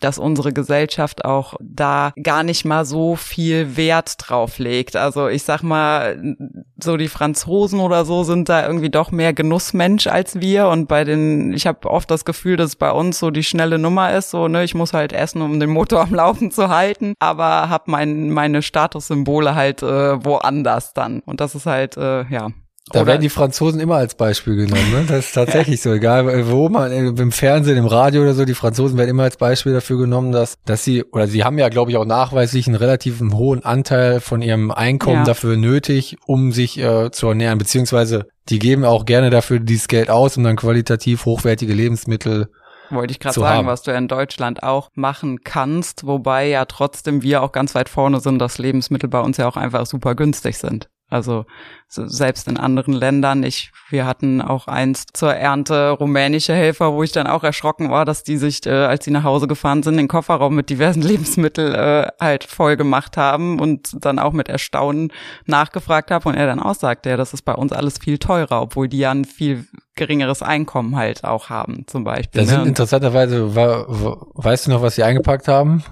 [0.00, 4.96] dass unsere Gesellschaft auch da gar nicht mal so viel Wert drauf legt.
[4.96, 6.36] Also ich sag mal,
[6.82, 11.04] so die Franzosen oder so sind da irgendwie doch mehr Genussmensch als wir und bei
[11.04, 14.48] den, ich habe oft das Gefühl, dass bei uns so die schnelle Nummer ist, so
[14.48, 18.30] ne, ich muss halt essen, um den Motor am Laufen zu halten, aber habe mein,
[18.30, 22.50] meine Statussymbole halt äh, woanders dann und das ist halt äh, ja.
[22.92, 24.90] Da Oder- werden die Franzosen immer als Beispiel genommen.
[24.92, 25.04] Ne?
[25.08, 25.90] Das ist tatsächlich so.
[25.92, 29.38] Egal wo man, äh, im Fernsehen, im Radio oder so, die Franzosen werden immer als
[29.38, 32.76] Beispiel dafür genommen, dass, dass sie, oder sie haben ja, glaube ich, auch nachweislich einen
[32.76, 35.24] relativ hohen Anteil von ihrem Einkommen Ja.
[35.24, 37.56] dafür nötig, um sich äh, zu ernähren.
[37.56, 42.48] Beziehungsweise die geben auch gerne dafür dieses Geld aus, um dann qualitativ hochwertige Lebensmittel
[42.90, 43.66] Wollte ich gerade sagen, haben.
[43.66, 47.88] was du ja in Deutschland auch machen kannst, wobei ja trotzdem wir auch ganz weit
[47.88, 50.88] vorne sind, dass Lebensmittel bei uns ja auch einfach super günstig sind.
[51.10, 51.44] Also
[51.86, 57.02] so, selbst in anderen Ländern, ich, wir hatten auch einst zur Ernte rumänische Helfer, wo
[57.02, 59.96] ich dann auch erschrocken war, dass die sich, äh, als sie nach Hause gefahren sind,
[59.98, 65.12] den Kofferraum mit diversen Lebensmitteln äh, halt voll gemacht haben und dann auch mit Erstaunen
[65.46, 68.62] nachgefragt habe und er dann auch sagte, ja, das ist bei uns alles viel teurer,
[68.62, 72.40] obwohl die ja ein viel geringeres Einkommen halt auch haben, zum Beispiel.
[72.40, 72.68] Da sind ne?
[72.68, 75.84] interessanterweise, weißt du noch, was sie eingepackt haben?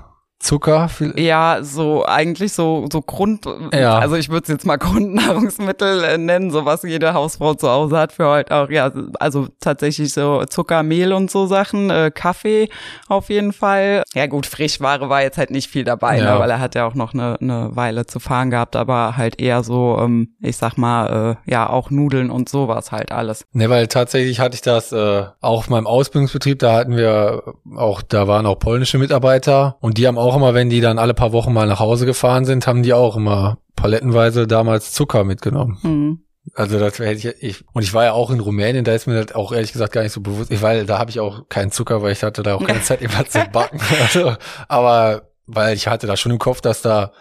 [0.42, 0.88] Zucker?
[0.88, 3.98] Viel- Ja, so eigentlich so so Grund, Ja.
[3.98, 4.76] also ich würde es jetzt mal
[5.26, 9.46] Grundnahrungsmittel äh, nennen, so was jede Hausfrau zu Hause hat für heute auch, ja, also
[9.60, 12.68] tatsächlich so Zucker, Mehl und so Sachen, äh, Kaffee
[13.08, 14.02] auf jeden Fall.
[14.14, 16.34] Ja gut, Frischware war jetzt halt nicht viel dabei, Ja.
[16.34, 19.40] ne, weil er hat ja auch noch eine, eine Weile zu fahren gehabt, aber halt
[19.40, 23.44] eher so, ähm, ich sag mal, äh, ja auch Nudeln und sowas halt alles.
[23.52, 27.42] Ne, weil tatsächlich hatte ich das äh, auch auf meinem Ausbildungsbetrieb, da hatten wir
[27.76, 31.14] auch, da waren auch polnische Mitarbeiter und die haben auch immer, wenn die dann alle
[31.14, 35.78] paar Wochen mal nach Hause gefahren sind, haben die auch immer palettenweise damals Zucker mitgenommen.
[35.82, 36.24] Hm.
[36.54, 39.22] Also das hätte ich, ich und ich war ja auch in Rumänien, da ist mir
[39.22, 41.70] das auch ehrlich gesagt gar nicht so bewusst, ich, weil da habe ich auch keinen
[41.70, 43.78] Zucker, weil ich hatte da auch keine Zeit immer zu backen.
[44.00, 44.34] Also,
[44.68, 47.12] aber weil ich hatte da schon im Kopf, dass da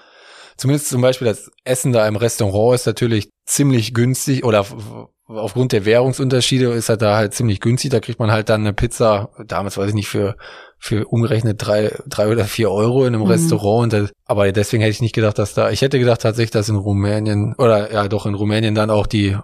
[0.58, 4.66] zumindest zum Beispiel das Essen da im Restaurant ist natürlich ziemlich günstig oder
[5.28, 7.92] aufgrund der Währungsunterschiede ist er da halt ziemlich günstig.
[7.92, 10.36] Da kriegt man halt dann eine Pizza, damals weiß ich nicht, für,
[10.84, 13.30] für umgerechnet drei, drei oder vier Euro in einem Mhm.
[13.30, 13.84] Restaurant.
[13.84, 16.70] Und das, aber deswegen hätte ich nicht gedacht, dass da, ich hätte gedacht tatsächlich, dass
[16.70, 19.38] in Rumänien, oder ja doch in Rumänien dann auch die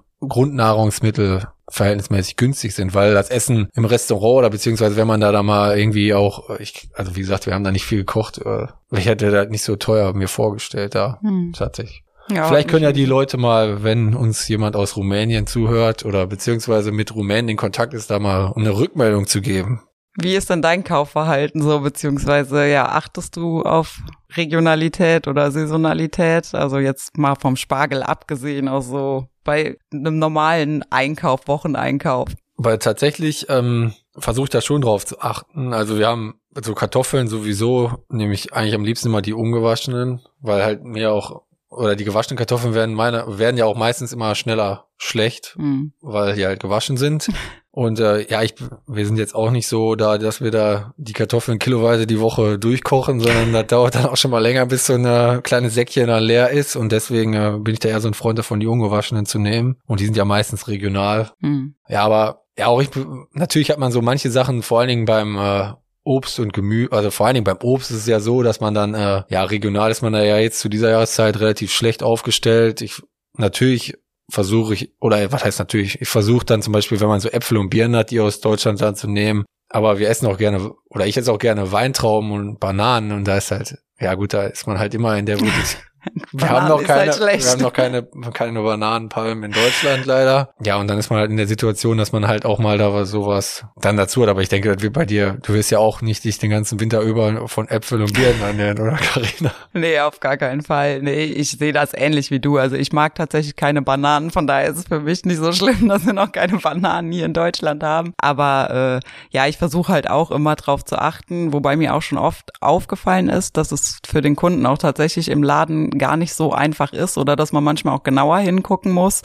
[0.52, 5.44] Grundnahrungsmittel verhältnismäßig günstig sind, weil das Essen im Restaurant oder beziehungsweise wenn man da da
[5.44, 9.06] mal irgendwie auch, ich, also wie gesagt, wir haben da nicht viel gekocht, äh, ich
[9.06, 11.54] hätte das nicht so teuer mir vorgestellt da, Hm.
[11.56, 12.04] tatsächlich.
[12.34, 16.92] Ja, Vielleicht können ja die Leute mal, wenn uns jemand aus Rumänien zuhört oder beziehungsweise
[16.92, 19.82] mit Rumänien in Kontakt ist, da mal um eine Rückmeldung zu geben.
[20.20, 24.00] Wie ist denn dein Kaufverhalten so, beziehungsweise ja, achtest du auf
[24.36, 26.56] Regionalität oder Saisonalität?
[26.56, 32.30] Also jetzt mal vom Spargel abgesehen, auch so bei einem normalen Einkauf, Wocheneinkauf.
[32.56, 35.72] Weil tatsächlich ähm, versuche ich da schon drauf zu achten.
[35.72, 40.84] Also wir haben so Kartoffeln sowieso, nämlich eigentlich am liebsten immer die ungewaschenen, weil halt
[40.84, 45.56] mir auch oder die gewaschenen Kartoffeln werden meine werden ja auch meistens immer schneller schlecht,
[45.58, 45.94] Hm.
[46.02, 47.30] weil die halt gewaschen sind.
[47.72, 48.56] Und äh, ja, ich,
[48.88, 52.58] wir sind jetzt auch nicht so da, dass wir da die Kartoffeln kiloweise die Woche
[52.58, 56.24] durchkochen, sondern das dauert dann auch schon mal länger, bis so eine kleine Säckchen dann
[56.24, 56.76] leer ist.
[56.76, 59.78] Und deswegen äh, bin ich da eher so ein Freund davon, die ungewaschenen zu nehmen.
[59.86, 61.34] Und die sind ja meistens regional.
[61.40, 61.76] Hm.
[61.88, 62.90] Ja, aber ja, auch ich,
[63.34, 65.74] natürlich hat man so manche Sachen, vor allen Dingen beim äh,
[66.08, 68.74] Obst und Gemüse, also vor allen Dingen beim Obst ist es ja so, dass man
[68.74, 72.82] dann, äh, ja, regional ist man da ja jetzt zu dieser Jahreszeit relativ schlecht aufgestellt.
[72.82, 73.02] Ich
[73.38, 73.94] natürlich
[74.30, 77.58] versuche ich, oder was heißt natürlich, ich versuche dann zum Beispiel, wenn man so Äpfel
[77.58, 79.46] und Birnen hat, die aus Deutschland dann zu nehmen.
[79.70, 83.38] Aber wir essen auch gerne, oder ich esse auch gerne Weintrauben und Bananen und da
[83.38, 85.46] ist halt, ja gut, da ist man halt immer in der, die,
[86.32, 90.50] wir haben noch ist keine, halt wir haben noch keine, keine Bananenpalmen in Deutschland leider.
[90.64, 92.94] Ja, und dann ist man halt in der Situation, dass man halt auch mal da
[92.94, 94.30] was sowas dann dazu hat.
[94.30, 96.80] Aber ich denke, das wird bei dir, du wirst ja auch nicht dich den ganzen
[96.80, 99.52] Winter über von Äpfel und Birnen ernähren, oder Carina?
[99.74, 101.02] Nee, auf gar keinen Fall.
[101.02, 102.58] Nee, ich sehe das ähnlich wie du.
[102.58, 105.90] Also ich mag tatsächlich keine Bananen, von daher ist es für mich nicht so schlimm,
[105.90, 108.14] dass wir noch keine Bananen hier in Deutschland haben.
[108.18, 112.18] Aber äh, ja, ich versuche halt auch immer drauf zu achten, wobei mir auch schon
[112.18, 116.54] oft aufgefallen ist, dass es für den Kunden auch tatsächlich im Laden gar nicht so
[116.54, 119.22] einfach ist oder dass man manchmal auch genauer hingucken muss.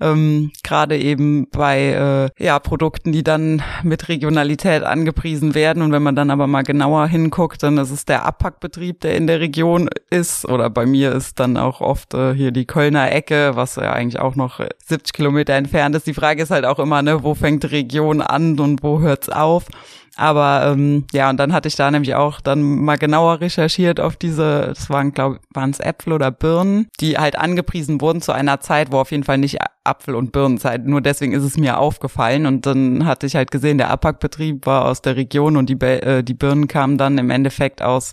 [0.00, 5.82] Ähm, gerade eben bei äh, ja Produkten, die dann mit Regionalität angepriesen werden.
[5.82, 9.26] Und wenn man dann aber mal genauer hinguckt, dann ist es der Abpackbetrieb, der in
[9.26, 10.44] der Region ist.
[10.46, 14.20] Oder bei mir ist dann auch oft äh, hier die Kölner Ecke, was ja eigentlich
[14.20, 16.06] auch noch 70 Kilometer entfernt ist.
[16.06, 19.66] Die Frage ist halt auch immer, ne, wo fängt Region an und wo hört's auf?
[20.16, 24.16] Aber ähm, ja, und dann hatte ich da nämlich auch dann mal genauer recherchiert auf
[24.16, 28.60] diese, das waren, glaube waren es Äpfel oder Birnen, die halt angepriesen wurden zu einer
[28.60, 30.84] Zeit, wo auf jeden Fall nicht Apfel- und Birnenzeit.
[30.86, 32.46] Nur deswegen ist es mir aufgefallen.
[32.46, 36.22] Und dann hatte ich halt gesehen, der Abpackbetrieb war aus der Region und die, äh,
[36.22, 38.12] die Birnen kamen dann im Endeffekt aus,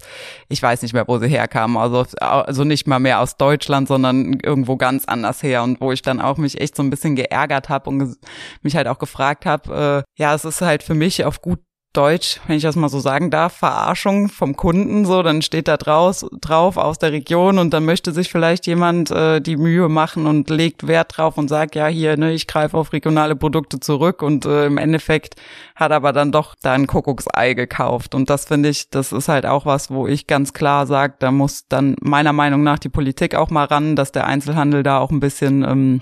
[0.50, 1.78] ich weiß nicht mehr, wo sie herkamen.
[1.78, 5.64] Also, also nicht mal mehr aus Deutschland, sondern irgendwo ganz anders her.
[5.64, 8.18] Und wo ich dann auch mich echt so ein bisschen geärgert habe und
[8.62, 11.60] mich halt auch gefragt habe, äh, ja, es ist halt für mich auf gut
[11.94, 15.78] Deutsch, wenn ich das mal so sagen darf, Verarschung vom Kunden, so, dann steht da
[15.78, 20.26] draus, drauf aus der Region und dann möchte sich vielleicht jemand äh, die Mühe machen
[20.26, 24.24] und legt Wert drauf und sagt, ja, hier, ne, ich greife auf regionale Produkte zurück
[24.24, 25.36] und äh, im Endeffekt
[25.76, 28.16] hat aber dann doch da ein Kuckucksei gekauft.
[28.16, 31.32] Und das finde ich, das ist halt auch was, wo ich ganz klar sage, da
[31.32, 35.12] muss dann meiner Meinung nach die Politik auch mal ran, dass der Einzelhandel da auch
[35.12, 36.02] ein bisschen ähm,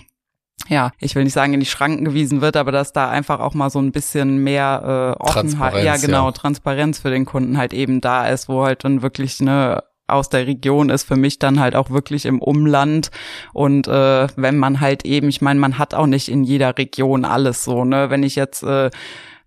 [0.71, 3.53] ja, ich will nicht sagen in die Schranken gewiesen wird, aber dass da einfach auch
[3.53, 6.31] mal so ein bisschen mehr äh, Offenheit, ja genau, ja.
[6.31, 10.47] Transparenz für den Kunden halt eben da ist, wo halt dann wirklich eine aus der
[10.47, 13.11] Region ist für mich dann halt auch wirklich im Umland
[13.51, 17.25] und äh, wenn man halt eben, ich meine, man hat auch nicht in jeder Region
[17.25, 18.91] alles so, ne, wenn ich jetzt äh,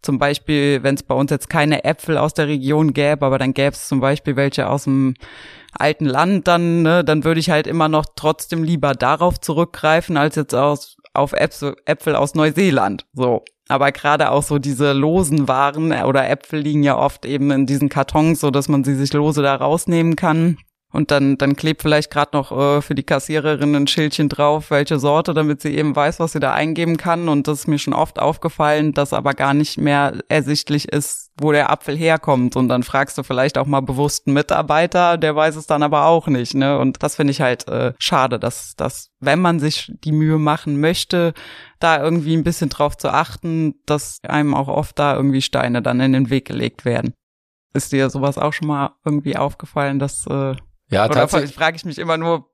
[0.03, 3.55] zum Beispiel, wenn es bei uns jetzt keine Äpfel aus der Region gäbe, aber dann
[3.55, 5.15] gäbe es zum Beispiel welche aus dem
[5.73, 10.37] alten Land, dann, ne, dann würde ich halt immer noch trotzdem lieber darauf zurückgreifen, als
[10.37, 13.07] jetzt aus auf Äpfel, aus Neuseeland.
[13.13, 13.45] So.
[13.69, 17.89] Aber gerade auch so diese losen Waren oder Äpfel liegen ja oft eben in diesen
[17.89, 20.59] Kartons, so dass man sie sich lose da rausnehmen kann.
[20.95, 25.01] Und dann, dann klebt vielleicht gerade noch äh, für die Kassiererin ein Schildchen drauf, welche
[25.01, 27.29] Sorte, damit sie eben weiß, was sie da eingeben kann.
[27.29, 31.51] Und das ist mir schon oft aufgefallen, dass aber gar nicht mehr ersichtlich ist, wo
[31.51, 32.55] der Apfel herkommt.
[32.55, 36.29] Und dann fragst du vielleicht auch mal bewussten Mitarbeiter, der weiß es dann aber auch
[36.29, 36.55] nicht.
[36.55, 36.79] Ne?
[36.79, 40.79] Und das finde ich halt äh, schade, dass, dass, wenn man sich die Mühe machen
[40.79, 41.35] möchte,
[41.81, 45.99] da irgendwie ein bisschen drauf zu achten, dass einem auch oft da irgendwie Steine dann
[45.99, 47.15] in den Weg gelegt werden.
[47.73, 50.55] Ist dir sowas auch schon mal irgendwie aufgefallen, dass äh,
[50.95, 52.47] ja, Oder frage ich mich immer nur,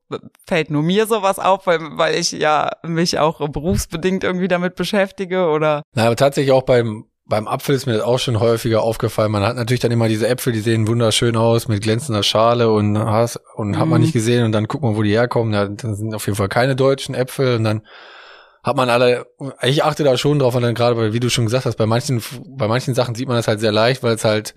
[0.45, 5.47] fällt nur mir sowas auf, weil, weil ich ja mich auch berufsbedingt irgendwie damit beschäftige
[5.47, 5.83] oder?
[5.93, 9.31] Na, aber tatsächlich auch beim, beim Apfel ist mir das auch schon häufiger aufgefallen.
[9.31, 12.97] Man hat natürlich dann immer diese Äpfel, die sehen wunderschön aus mit glänzender Schale und
[12.97, 13.79] hast, und mhm.
[13.79, 14.05] hat man mhm.
[14.05, 15.53] nicht gesehen und dann guckt man, wo die herkommen.
[15.53, 17.83] Ja, dann sind auf jeden Fall keine deutschen Äpfel und dann
[18.63, 19.27] hat man alle,
[19.61, 21.85] ich achte da schon drauf und dann gerade, weil, wie du schon gesagt hast, bei
[21.85, 22.21] manchen,
[22.57, 24.53] bei manchen Sachen sieht man das halt sehr leicht, weil es halt,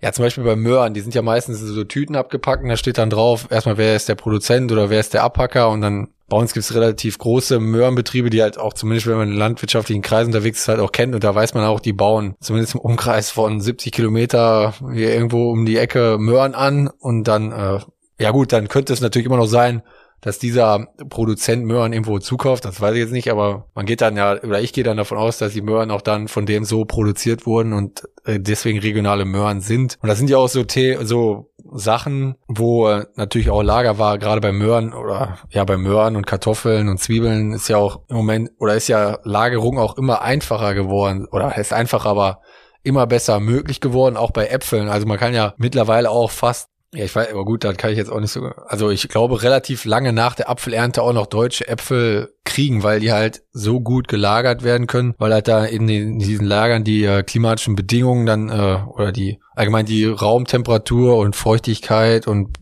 [0.00, 2.98] ja, zum Beispiel bei Möhren, die sind ja meistens so Tüten abgepackt und da steht
[2.98, 5.70] dann drauf, erstmal wer ist der Produzent oder wer ist der Abpacker?
[5.70, 9.36] Und dann bei uns gibt's relativ große Möhrenbetriebe, die halt auch zumindest, wenn man in
[9.36, 11.14] landwirtschaftlichen Kreisen unterwegs ist, halt auch kennt.
[11.14, 15.50] Und da weiß man auch, die bauen zumindest im Umkreis von 70 Kilometer hier irgendwo
[15.50, 16.88] um die Ecke Möhren an.
[16.88, 17.80] Und dann, äh,
[18.20, 19.82] ja gut, dann könnte es natürlich immer noch sein,
[20.20, 24.16] dass dieser Produzent Möhren irgendwo zukauft, das weiß ich jetzt nicht, aber man geht dann
[24.16, 26.84] ja, oder ich gehe dann davon aus, dass die Möhren auch dann von dem so
[26.84, 29.98] produziert wurden und äh, deswegen regionale Möhren sind.
[30.02, 34.18] Und das sind ja auch so, The so Sachen, wo äh, natürlich auch Lager war,
[34.18, 38.16] gerade bei Möhren oder ja bei Möhren und Kartoffeln und Zwiebeln ist ja auch im
[38.16, 42.40] Moment, oder ist ja Lagerung auch immer einfacher geworden, oder heißt einfacher, aber
[42.82, 44.88] immer besser möglich geworden, auch bei Äpfeln.
[44.88, 47.98] Also man kann ja mittlerweile auch fast ja, ich weiß, aber gut, dann kann ich
[47.98, 48.46] jetzt auch nicht so.
[48.66, 53.12] Also ich glaube, relativ lange nach der Apfelernte auch noch deutsche Äpfel kriegen, weil die
[53.12, 57.04] halt so gut gelagert werden können, weil halt da in, den, in diesen Lagern die
[57.04, 62.56] äh, klimatischen Bedingungen dann äh, oder die allgemein die Raumtemperatur und Feuchtigkeit und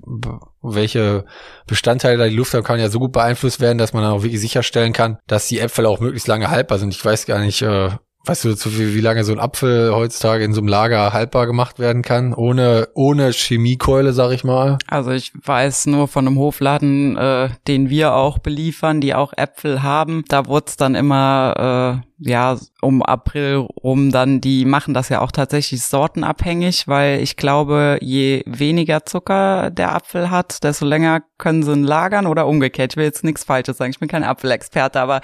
[0.61, 1.25] welche
[1.69, 4.23] Bestandteile da die Luft haben, kann ja so gut beeinflusst werden, dass man dann auch
[4.25, 6.93] wirklich sicherstellen kann, dass die Äpfel auch möglichst lange haltbar sind.
[6.93, 7.91] Ich weiß gar nicht, äh,
[8.27, 11.79] Weißt du, wie, wie lange so ein Apfel heutzutage in so einem Lager haltbar gemacht
[11.79, 12.35] werden kann?
[12.35, 14.79] Ohne, ohne Chemiekeule, sag ich mal?
[14.89, 19.83] Also ich weiß nur von einem Hofladen, äh, den wir auch beliefern, die auch Äpfel
[19.83, 20.25] haben.
[20.29, 25.33] Da wurde dann immer äh, ja, um April rum dann, die machen das ja auch
[25.33, 31.73] tatsächlich sortenabhängig, weil ich glaube, je weniger Zucker der Apfel hat, desto länger können sie
[31.73, 32.93] ihn lagern oder umgekehrt.
[32.93, 35.21] Ich will jetzt nichts Falsches sagen, ich bin kein Apfelexperte, aber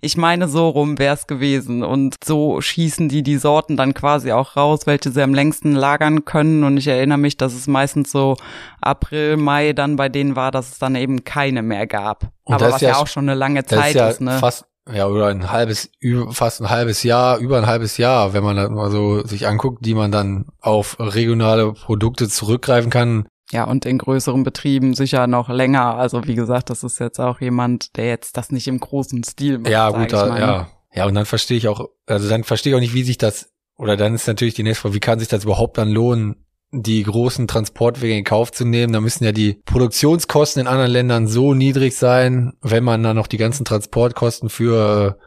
[0.00, 1.82] ich meine, so rum wäre es gewesen.
[1.82, 6.24] Und so schießen die die Sorten dann quasi auch raus, welche sie am längsten lagern
[6.24, 6.62] können.
[6.62, 8.36] Und ich erinnere mich, dass es meistens so
[8.80, 12.30] April, Mai dann bei denen war, dass es dann eben keine mehr gab.
[12.44, 14.38] Und aber was ja, ja, auch schon eine lange Zeit ist, ja ist ne?
[14.38, 15.90] Fast ja, oder ein halbes,
[16.30, 19.84] fast ein halbes Jahr, über ein halbes Jahr, wenn man das mal so sich anguckt,
[19.84, 23.26] die man dann auf regionale Produkte zurückgreifen kann.
[23.50, 25.96] Ja, und in größeren Betrieben sicher noch länger.
[25.96, 29.58] Also wie gesagt, das ist jetzt auch jemand, der jetzt das nicht im großen Stil
[29.58, 29.70] macht.
[29.70, 30.68] Ja, gut, da, ja.
[30.92, 33.52] Ja, und dann verstehe ich auch, also dann verstehe ich auch nicht, wie sich das,
[33.76, 37.02] oder dann ist natürlich die nächste Frage, wie kann sich das überhaupt dann lohnen, die
[37.02, 38.92] großen Transportwege in Kauf zu nehmen.
[38.92, 43.26] Da müssen ja die Produktionskosten in anderen Ländern so niedrig sein, wenn man dann noch
[43.26, 45.22] die ganzen Transportkosten für äh,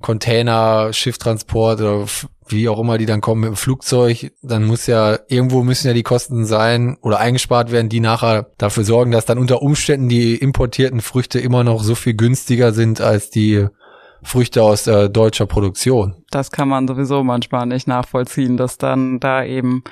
[0.00, 2.06] Container, Schifftransport oder
[2.48, 5.92] wie auch immer die dann kommen mit dem Flugzeug, dann muss ja irgendwo müssen ja
[5.92, 10.34] die Kosten sein oder eingespart werden, die nachher dafür sorgen, dass dann unter Umständen die
[10.36, 13.66] importierten Früchte immer noch so viel günstiger sind als die
[14.22, 16.16] Früchte aus äh, deutscher Produktion.
[16.30, 19.82] Das kann man sowieso manchmal nicht nachvollziehen, dass dann da eben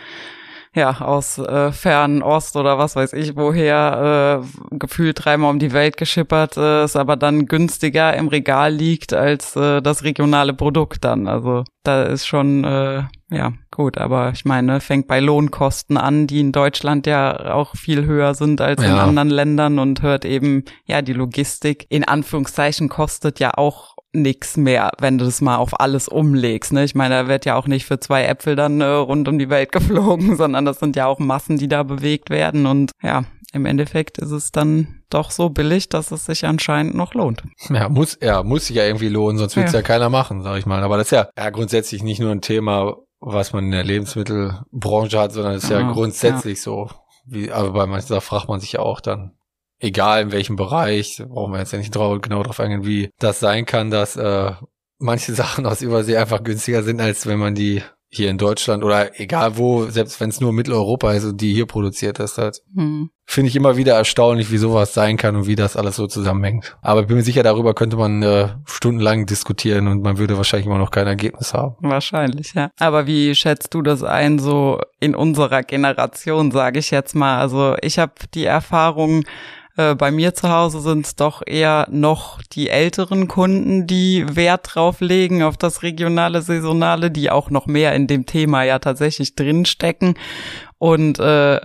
[0.74, 5.72] ja, aus äh, fernen Ost oder was weiß ich woher äh, gefühlt dreimal um die
[5.72, 11.04] Welt geschippert äh, es aber dann günstiger im Regal liegt als äh, das regionale Produkt
[11.04, 11.28] dann.
[11.28, 16.40] Also da ist schon äh, ja gut, aber ich meine, fängt bei Lohnkosten an, die
[16.40, 18.88] in Deutschland ja auch viel höher sind als ja.
[18.88, 24.56] in anderen Ländern und hört eben, ja, die Logistik in Anführungszeichen kostet ja auch nix
[24.56, 26.72] mehr, wenn du das mal auf alles umlegst.
[26.72, 26.84] Ne?
[26.84, 29.50] Ich meine, da wird ja auch nicht für zwei Äpfel dann äh, rund um die
[29.50, 32.66] Welt geflogen, sondern das sind ja auch Massen, die da bewegt werden.
[32.66, 37.14] Und ja, im Endeffekt ist es dann doch so billig, dass es sich anscheinend noch
[37.14, 37.42] lohnt.
[37.70, 39.80] Ja, muss, ja, muss sich ja irgendwie lohnen, sonst wird es ja.
[39.80, 40.82] ja keiner machen, sag ich mal.
[40.82, 45.18] Aber das ist ja, ja grundsätzlich nicht nur ein Thema, was man in der Lebensmittelbranche
[45.18, 46.62] hat, sondern es ist ja, ja grundsätzlich ja.
[46.62, 46.90] so.
[47.26, 49.37] Wie, aber bei manchen da fragt man sich ja auch dann,
[49.80, 53.40] egal in welchem Bereich, brauchen wir jetzt ja nicht drauf, genau darauf eingehen, wie das
[53.40, 54.52] sein kann, dass äh,
[54.98, 59.20] manche Sachen aus Übersee einfach günstiger sind, als wenn man die hier in Deutschland oder
[59.20, 62.62] egal wo, selbst wenn es nur Mitteleuropa ist und die hier produziert ist, halt.
[62.74, 63.10] Hm.
[63.26, 66.78] Finde ich immer wieder erstaunlich, wie sowas sein kann und wie das alles so zusammenhängt.
[66.80, 70.66] Aber ich bin mir sicher, darüber könnte man äh, stundenlang diskutieren und man würde wahrscheinlich
[70.66, 71.76] immer noch kein Ergebnis haben.
[71.80, 72.70] Wahrscheinlich, ja.
[72.78, 77.38] Aber wie schätzt du das ein, so in unserer Generation, sage ich jetzt mal?
[77.38, 79.24] Also ich habe die Erfahrung,
[79.78, 84.74] äh, bei mir zu Hause sind es doch eher noch die älteren Kunden, die Wert
[84.74, 89.36] drauf legen auf das regionale, saisonale, die auch noch mehr in dem Thema ja tatsächlich
[89.36, 90.14] drinstecken.
[90.78, 91.60] Und äh,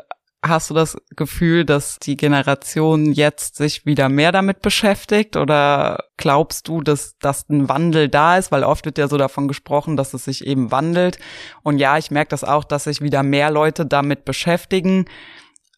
[0.46, 6.68] Hast du das Gefühl, dass die Generation jetzt sich wieder mehr damit beschäftigt oder glaubst
[6.68, 8.52] du, dass, dass ein Wandel da ist?
[8.52, 11.18] Weil oft wird ja so davon gesprochen, dass es sich eben wandelt.
[11.64, 15.06] Und ja, ich merke das auch, dass sich wieder mehr Leute damit beschäftigen.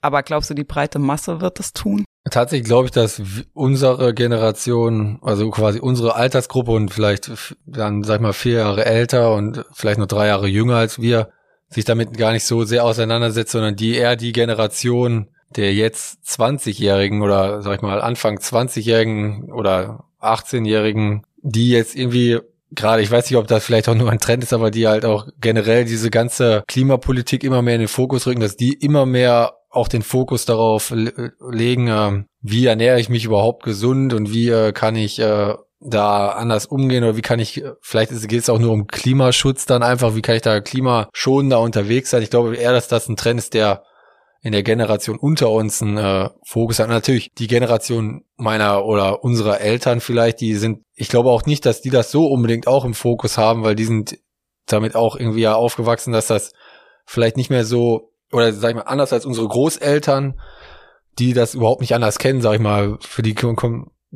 [0.02, 2.04] Aber glaubst du, die breite Masse wird es tun?
[2.32, 3.22] Tatsächlich glaube ich, dass
[3.54, 7.32] unsere Generation, also quasi unsere Altersgruppe und vielleicht
[7.66, 11.30] dann, sag ich mal, vier Jahre älter und vielleicht nur drei Jahre jünger als wir,
[11.70, 17.22] sich damit gar nicht so sehr auseinandersetzt, sondern die eher die Generation der jetzt 20-Jährigen
[17.22, 22.40] oder, sag ich mal, Anfang 20-Jährigen oder 18-Jährigen, die jetzt irgendwie
[22.72, 25.06] gerade, ich weiß nicht, ob das vielleicht auch nur ein Trend ist, aber die halt
[25.06, 29.54] auch generell diese ganze Klimapolitik immer mehr in den Fokus rücken, dass die immer mehr
[29.76, 34.72] auch den Fokus darauf legen, äh, wie ernähre ich mich überhaupt gesund und wie äh,
[34.72, 38.72] kann ich äh, da anders umgehen oder wie kann ich, vielleicht geht es auch nur
[38.72, 42.24] um Klimaschutz dann einfach, wie kann ich da klimaschonender unterwegs sein.
[42.24, 43.84] Ich glaube eher, dass das ein Trend ist, der
[44.42, 46.88] in der Generation unter uns einen äh, Fokus hat.
[46.88, 51.82] Natürlich die Generation meiner oder unserer Eltern vielleicht, die sind, ich glaube auch nicht, dass
[51.82, 54.20] die das so unbedingt auch im Fokus haben, weil die sind
[54.68, 56.54] damit auch irgendwie ja aufgewachsen, dass das
[57.06, 60.40] vielleicht nicht mehr so oder sag ich mal, anders als unsere Großeltern,
[61.18, 63.36] die das überhaupt nicht anders kennen, sag ich mal, für die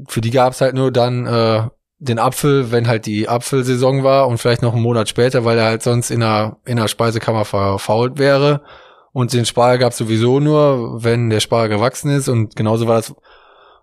[0.07, 4.37] für die gab's halt nur dann äh, den Apfel, wenn halt die Apfelsaison war und
[4.37, 8.17] vielleicht noch einen Monat später, weil er halt sonst in der, in der Speisekammer verfault
[8.17, 8.61] wäre.
[9.11, 12.29] Und den Spargel gab's sowieso nur, wenn der Spargel gewachsen ist.
[12.29, 13.13] Und genauso war das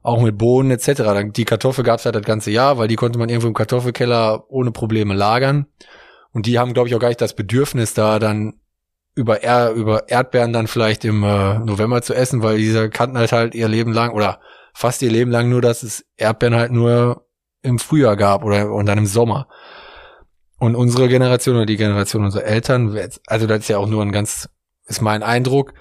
[0.02, 1.30] auch mit Bohnen etc.
[1.34, 4.70] Die Kartoffel gab's halt das ganze Jahr, weil die konnte man irgendwo im Kartoffelkeller ohne
[4.70, 5.66] Probleme lagern.
[6.32, 8.60] Und die haben, glaube ich, auch gar nicht das Bedürfnis, da dann
[9.16, 13.32] über, er über Erdbeeren dann vielleicht im äh, November zu essen, weil diese kannten halt
[13.32, 14.40] halt ihr Leben lang oder
[14.74, 17.26] fast ihr Leben lang nur, dass es Erdbeeren halt nur
[17.62, 19.48] im Frühjahr gab oder und dann im Sommer.
[20.58, 24.12] Und unsere Generation oder die Generation unserer Eltern, also das ist ja auch nur ein
[24.12, 24.50] ganz,
[24.86, 25.72] ist mein Eindruck,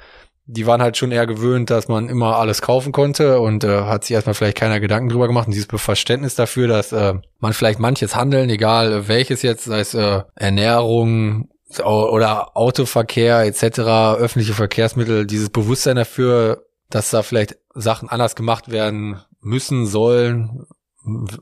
[0.48, 4.06] die waren halt schon eher gewöhnt, dass man immer alles kaufen konnte und äh, hat
[4.06, 7.80] sich erstmal vielleicht keiner Gedanken drüber gemacht und dieses Verständnis dafür, dass äh, man vielleicht
[7.80, 11.50] manches Handeln, egal welches jetzt, sei es äh, Ernährung,
[11.84, 13.80] oder Autoverkehr etc.,
[14.20, 20.66] öffentliche Verkehrsmittel, dieses Bewusstsein dafür, dass da vielleicht Sachen anders gemacht werden müssen, sollen,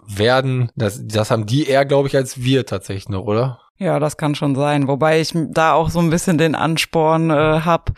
[0.08, 3.60] werden, das, das haben die eher, glaube ich, als wir tatsächlich noch, oder?
[3.78, 4.88] Ja, das kann schon sein.
[4.88, 7.94] Wobei ich da auch so ein bisschen den Ansporn äh, habe.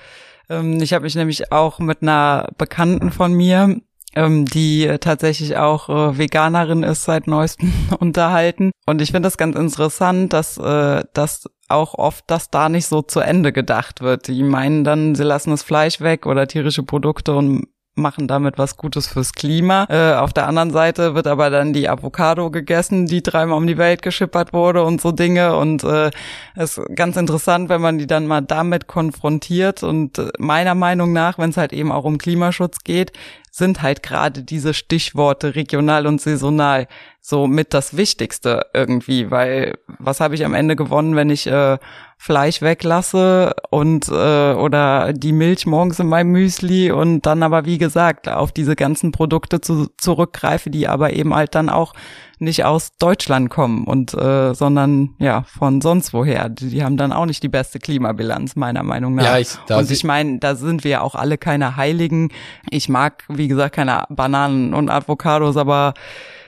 [0.50, 3.82] Ähm, ich habe mich nämlich auch mit einer Bekannten von mir
[4.16, 8.72] ähm, die tatsächlich auch äh, Veganerin ist seit neuestem unterhalten.
[8.86, 13.02] Und ich finde das ganz interessant, dass, äh, dass auch oft, dass da nicht so
[13.02, 14.28] zu Ende gedacht wird.
[14.28, 18.78] Die meinen dann, sie lassen das Fleisch weg oder tierische Produkte und machen damit was
[18.78, 19.88] Gutes fürs Klima.
[19.90, 23.78] Äh, auf der anderen Seite wird aber dann die Avocado gegessen, die dreimal um die
[23.78, 25.56] Welt geschippert wurde und so Dinge.
[25.56, 26.12] Und äh,
[26.56, 29.84] ist ganz interessant, wenn man die dann mal damit konfrontiert.
[29.84, 33.14] Und äh, meiner Meinung nach, wenn es halt eben auch um Klimaschutz geht,
[33.52, 36.88] sind halt gerade diese Stichworte regional und saisonal
[37.28, 41.80] so mit das Wichtigste irgendwie, weil was habe ich am Ende gewonnen, wenn ich äh,
[42.20, 47.80] Fleisch weglasse und äh, oder die Milch morgens in meinem Müsli und dann aber wie
[47.80, 51.96] gesagt auf diese ganzen Produkte zu, zurückgreife, die aber eben halt dann auch
[52.38, 56.50] nicht aus Deutschland kommen und äh, sondern ja von sonst woher.
[56.50, 59.24] Die, die haben dann auch nicht die beste Klimabilanz meiner Meinung nach.
[59.24, 62.30] Ja, ich, und ich meine, da sind wir ja auch alle keine Heiligen.
[62.70, 65.96] Ich mag wie gesagt keine Bananen und Avocados, aber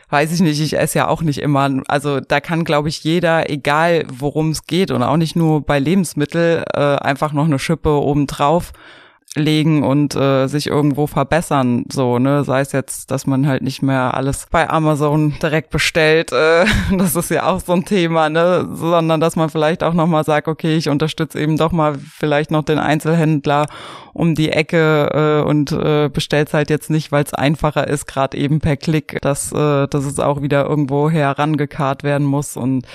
[0.09, 1.81] weiß ich nicht, ich esse ja auch nicht immer.
[1.87, 5.79] Also da kann, glaube ich, jeder, egal worum es geht und auch nicht nur bei
[5.79, 8.71] Lebensmittel, äh, einfach noch eine Schippe obendrauf
[9.37, 13.81] legen und äh, sich irgendwo verbessern, so, ne, sei es jetzt, dass man halt nicht
[13.81, 16.65] mehr alles bei Amazon direkt bestellt, äh,
[16.97, 20.47] das ist ja auch so ein Thema, ne, sondern dass man vielleicht auch nochmal sagt,
[20.47, 23.67] okay, ich unterstütze eben doch mal vielleicht noch den Einzelhändler
[24.13, 28.37] um die Ecke äh, und äh, bestellt halt jetzt nicht, weil es einfacher ist, gerade
[28.37, 32.57] eben per Klick, dass, äh, dass es auch wieder irgendwo herangekarrt werden muss.
[32.57, 32.85] Und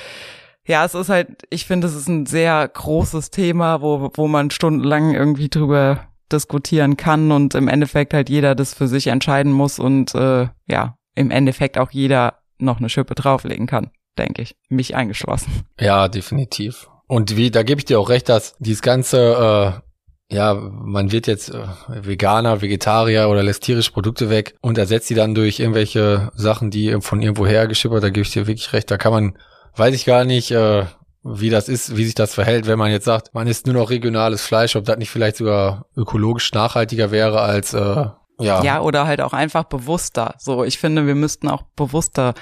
[0.64, 4.50] ja, es ist halt, ich finde, es ist ein sehr großes Thema, wo, wo man
[4.50, 9.78] stundenlang irgendwie drüber diskutieren kann und im Endeffekt halt jeder das für sich entscheiden muss
[9.78, 14.56] und äh, ja, im Endeffekt auch jeder noch eine Schippe drauflegen kann, denke ich.
[14.68, 15.64] Mich eingeschlossen.
[15.78, 16.88] Ja, definitiv.
[17.06, 19.82] Und wie, da gebe ich dir auch recht, dass dieses ganze,
[20.30, 25.10] äh, ja, man wird jetzt äh, Veganer, Vegetarier oder lässt tierische Produkte weg und ersetzt
[25.10, 28.72] die dann durch irgendwelche Sachen, die von irgendwo her geschippert, da gebe ich dir wirklich
[28.72, 29.38] recht, da kann man,
[29.76, 30.86] weiß ich gar nicht, äh,
[31.24, 33.90] wie das ist, wie sich das verhält, wenn man jetzt sagt, man isst nur noch
[33.90, 38.06] regionales Fleisch, ob das nicht vielleicht sogar ökologisch nachhaltiger wäre als äh,
[38.38, 38.62] ja.
[38.62, 40.34] ja, oder halt auch einfach bewusster.
[40.38, 42.34] So, ich finde, wir müssten auch bewusster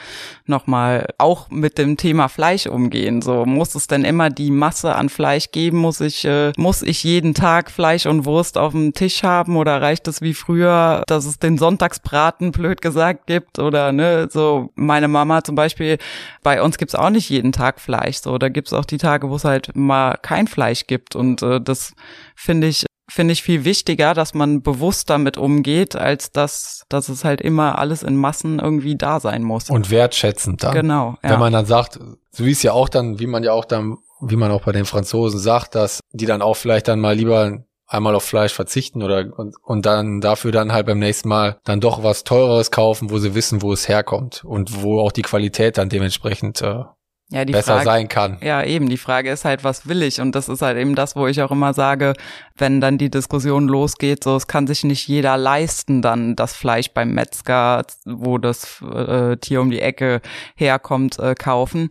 [0.46, 3.22] nochmal auch mit dem Thema Fleisch umgehen.
[3.22, 5.78] So, muss es denn immer die Masse an Fleisch geben?
[5.78, 9.82] Muss ich, äh, muss ich jeden Tag Fleisch und Wurst auf dem Tisch haben oder
[9.82, 13.58] reicht es wie früher, dass es den Sonntagsbraten, blöd gesagt, gibt?
[13.58, 15.98] Oder, ne, so, meine Mama zum Beispiel,
[16.42, 18.18] bei uns gibt's auch nicht jeden Tag Fleisch.
[18.18, 21.16] So, da gibt's auch die Tage, wo es halt mal kein Fleisch gibt.
[21.16, 21.94] Und äh, das
[22.34, 27.24] finde ich finde ich viel wichtiger, dass man bewusst damit umgeht, als dass, dass es
[27.24, 29.68] halt immer alles in Massen irgendwie da sein muss.
[29.68, 30.74] Und wertschätzend dann.
[30.74, 31.16] Genau.
[31.22, 31.30] Ja.
[31.30, 31.98] Wenn man dann sagt,
[32.30, 34.72] so wie es ja auch dann, wie man ja auch dann, wie man auch bei
[34.72, 39.02] den Franzosen sagt, dass die dann auch vielleicht dann mal lieber einmal auf Fleisch verzichten
[39.02, 43.10] oder und, und dann dafür dann halt beim nächsten Mal dann doch was teureres kaufen,
[43.10, 46.84] wo sie wissen, wo es herkommt und wo auch die Qualität dann dementsprechend äh,
[47.32, 48.38] ja, die besser Frage, sein kann.
[48.42, 48.88] Ja, eben.
[48.88, 50.20] Die Frage ist halt, was will ich?
[50.20, 52.14] Und das ist halt eben das, wo ich auch immer sage,
[52.56, 56.90] wenn dann die Diskussion losgeht, so es kann sich nicht jeder leisten, dann das Fleisch
[56.90, 60.20] beim Metzger, wo das äh, Tier um die Ecke
[60.56, 61.88] herkommt, äh, kaufen.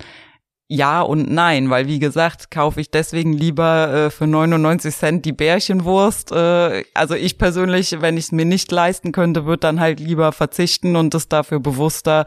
[0.71, 5.31] Ja und nein, weil wie gesagt, kaufe ich deswegen lieber äh, für 99 Cent die
[5.31, 6.31] Bärchenwurst.
[6.31, 10.31] Äh, also ich persönlich, wenn ich es mir nicht leisten könnte, würde dann halt lieber
[10.31, 12.25] verzichten und es dafür bewusster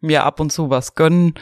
[0.00, 1.34] mir ab und zu was gönnen.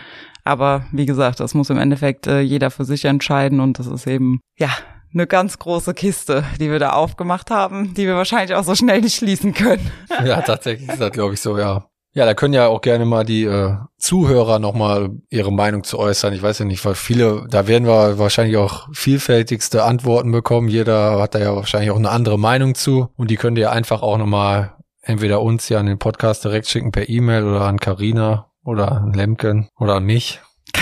[0.44, 4.06] Aber wie gesagt, das muss im Endeffekt äh, jeder für sich entscheiden und das ist
[4.06, 4.70] eben, ja,
[5.14, 9.00] eine ganz große Kiste, die wir da aufgemacht haben, die wir wahrscheinlich auch so schnell
[9.00, 9.90] nicht schließen können.
[10.24, 11.86] ja, tatsächlich ist das, glaube ich, so, ja.
[12.14, 16.34] Ja, da können ja auch gerne mal die äh, Zuhörer nochmal ihre Meinung zu äußern.
[16.34, 20.68] Ich weiß ja nicht, weil viele, da werden wir wahrscheinlich auch vielfältigste Antworten bekommen.
[20.68, 23.08] Jeder hat da ja wahrscheinlich auch eine andere Meinung zu.
[23.16, 26.92] Und die könnt ihr einfach auch nochmal entweder uns ja an den Podcast direkt schicken
[26.92, 30.40] per E-Mail oder an Carina oder an Lemken oder mich.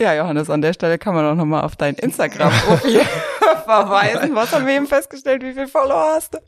[0.00, 3.00] Ja, Johannes, an der Stelle kann man auch nochmal auf dein Instagram-Profil
[3.64, 4.34] verweisen.
[4.34, 5.42] Was haben wir eben festgestellt?
[5.44, 6.38] Wie viele Follower hast du?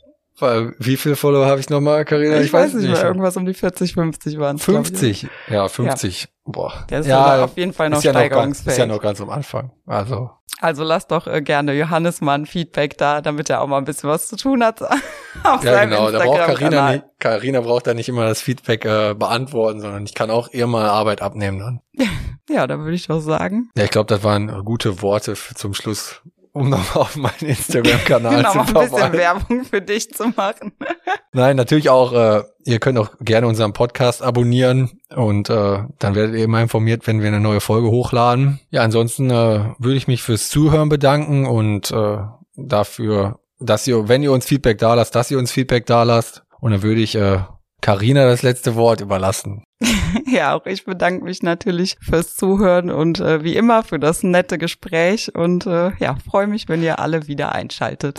[0.40, 2.38] Wie viele Follower habe ich nochmal, Karina?
[2.38, 3.04] Ich, ich, weiß nicht mehr.
[3.04, 4.64] Irgendwas um die 40, 50 waren es.
[4.64, 5.28] 50?
[5.48, 6.22] Ja, 50.
[6.22, 6.28] Ja.
[6.46, 6.86] Boah.
[6.90, 8.56] Der ist ja, auf jeden Fall noch ist ja steigerungsfähig.
[8.56, 9.70] Noch ganz, ist ja noch ganz am Anfang.
[9.86, 10.30] Also.
[10.60, 13.84] Also lass doch äh, gerne Johannes mal ein Feedback da, damit er auch mal ein
[13.84, 14.80] bisschen was zu tun hat
[15.44, 16.10] ja, genau.
[16.10, 20.14] Da braucht Carina nicht, Carina braucht da nicht immer das Feedback äh, beantworten, sondern ich
[20.14, 21.80] kann auch ihr mal Arbeit abnehmen dann.
[22.48, 23.70] ja, da würde ich doch sagen.
[23.76, 26.22] Ja, ich glaube, das waren gute Worte zum Schluss
[26.54, 28.94] um nochmal auf meinen Instagram-Kanal genau, zu verweisen.
[28.94, 30.72] ein bisschen Werbung für dich zu machen.
[31.32, 36.36] Nein, natürlich auch, äh, ihr könnt auch gerne unseren Podcast abonnieren und äh, dann werdet
[36.36, 38.60] ihr immer informiert, wenn wir eine neue Folge hochladen.
[38.70, 42.18] Ja, ansonsten äh, würde ich mich fürs Zuhören bedanken und äh,
[42.56, 46.44] dafür, dass ihr, wenn ihr uns Feedback da lasst, dass ihr uns Feedback da lasst.
[46.60, 47.40] Und dann würde ich äh,
[47.84, 49.62] Carina das letzte Wort überlassen.
[50.26, 54.56] ja, auch ich bedanke mich natürlich fürs Zuhören und äh, wie immer für das nette
[54.56, 58.18] Gespräch und äh, ja, freue mich, wenn ihr alle wieder einschaltet.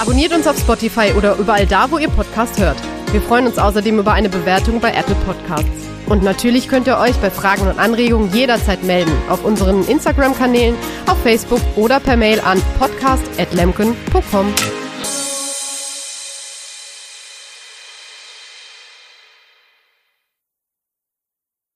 [0.00, 2.76] Abonniert uns auf Spotify oder überall da, wo ihr Podcast hört.
[3.12, 5.88] Wir freuen uns außerdem über eine Bewertung bei Apple Podcasts.
[6.06, 10.74] Und natürlich könnt ihr euch bei Fragen und Anregungen jederzeit melden auf unseren Instagram-Kanälen,
[11.06, 14.52] auf Facebook oder per Mail an podcast.lemken.com.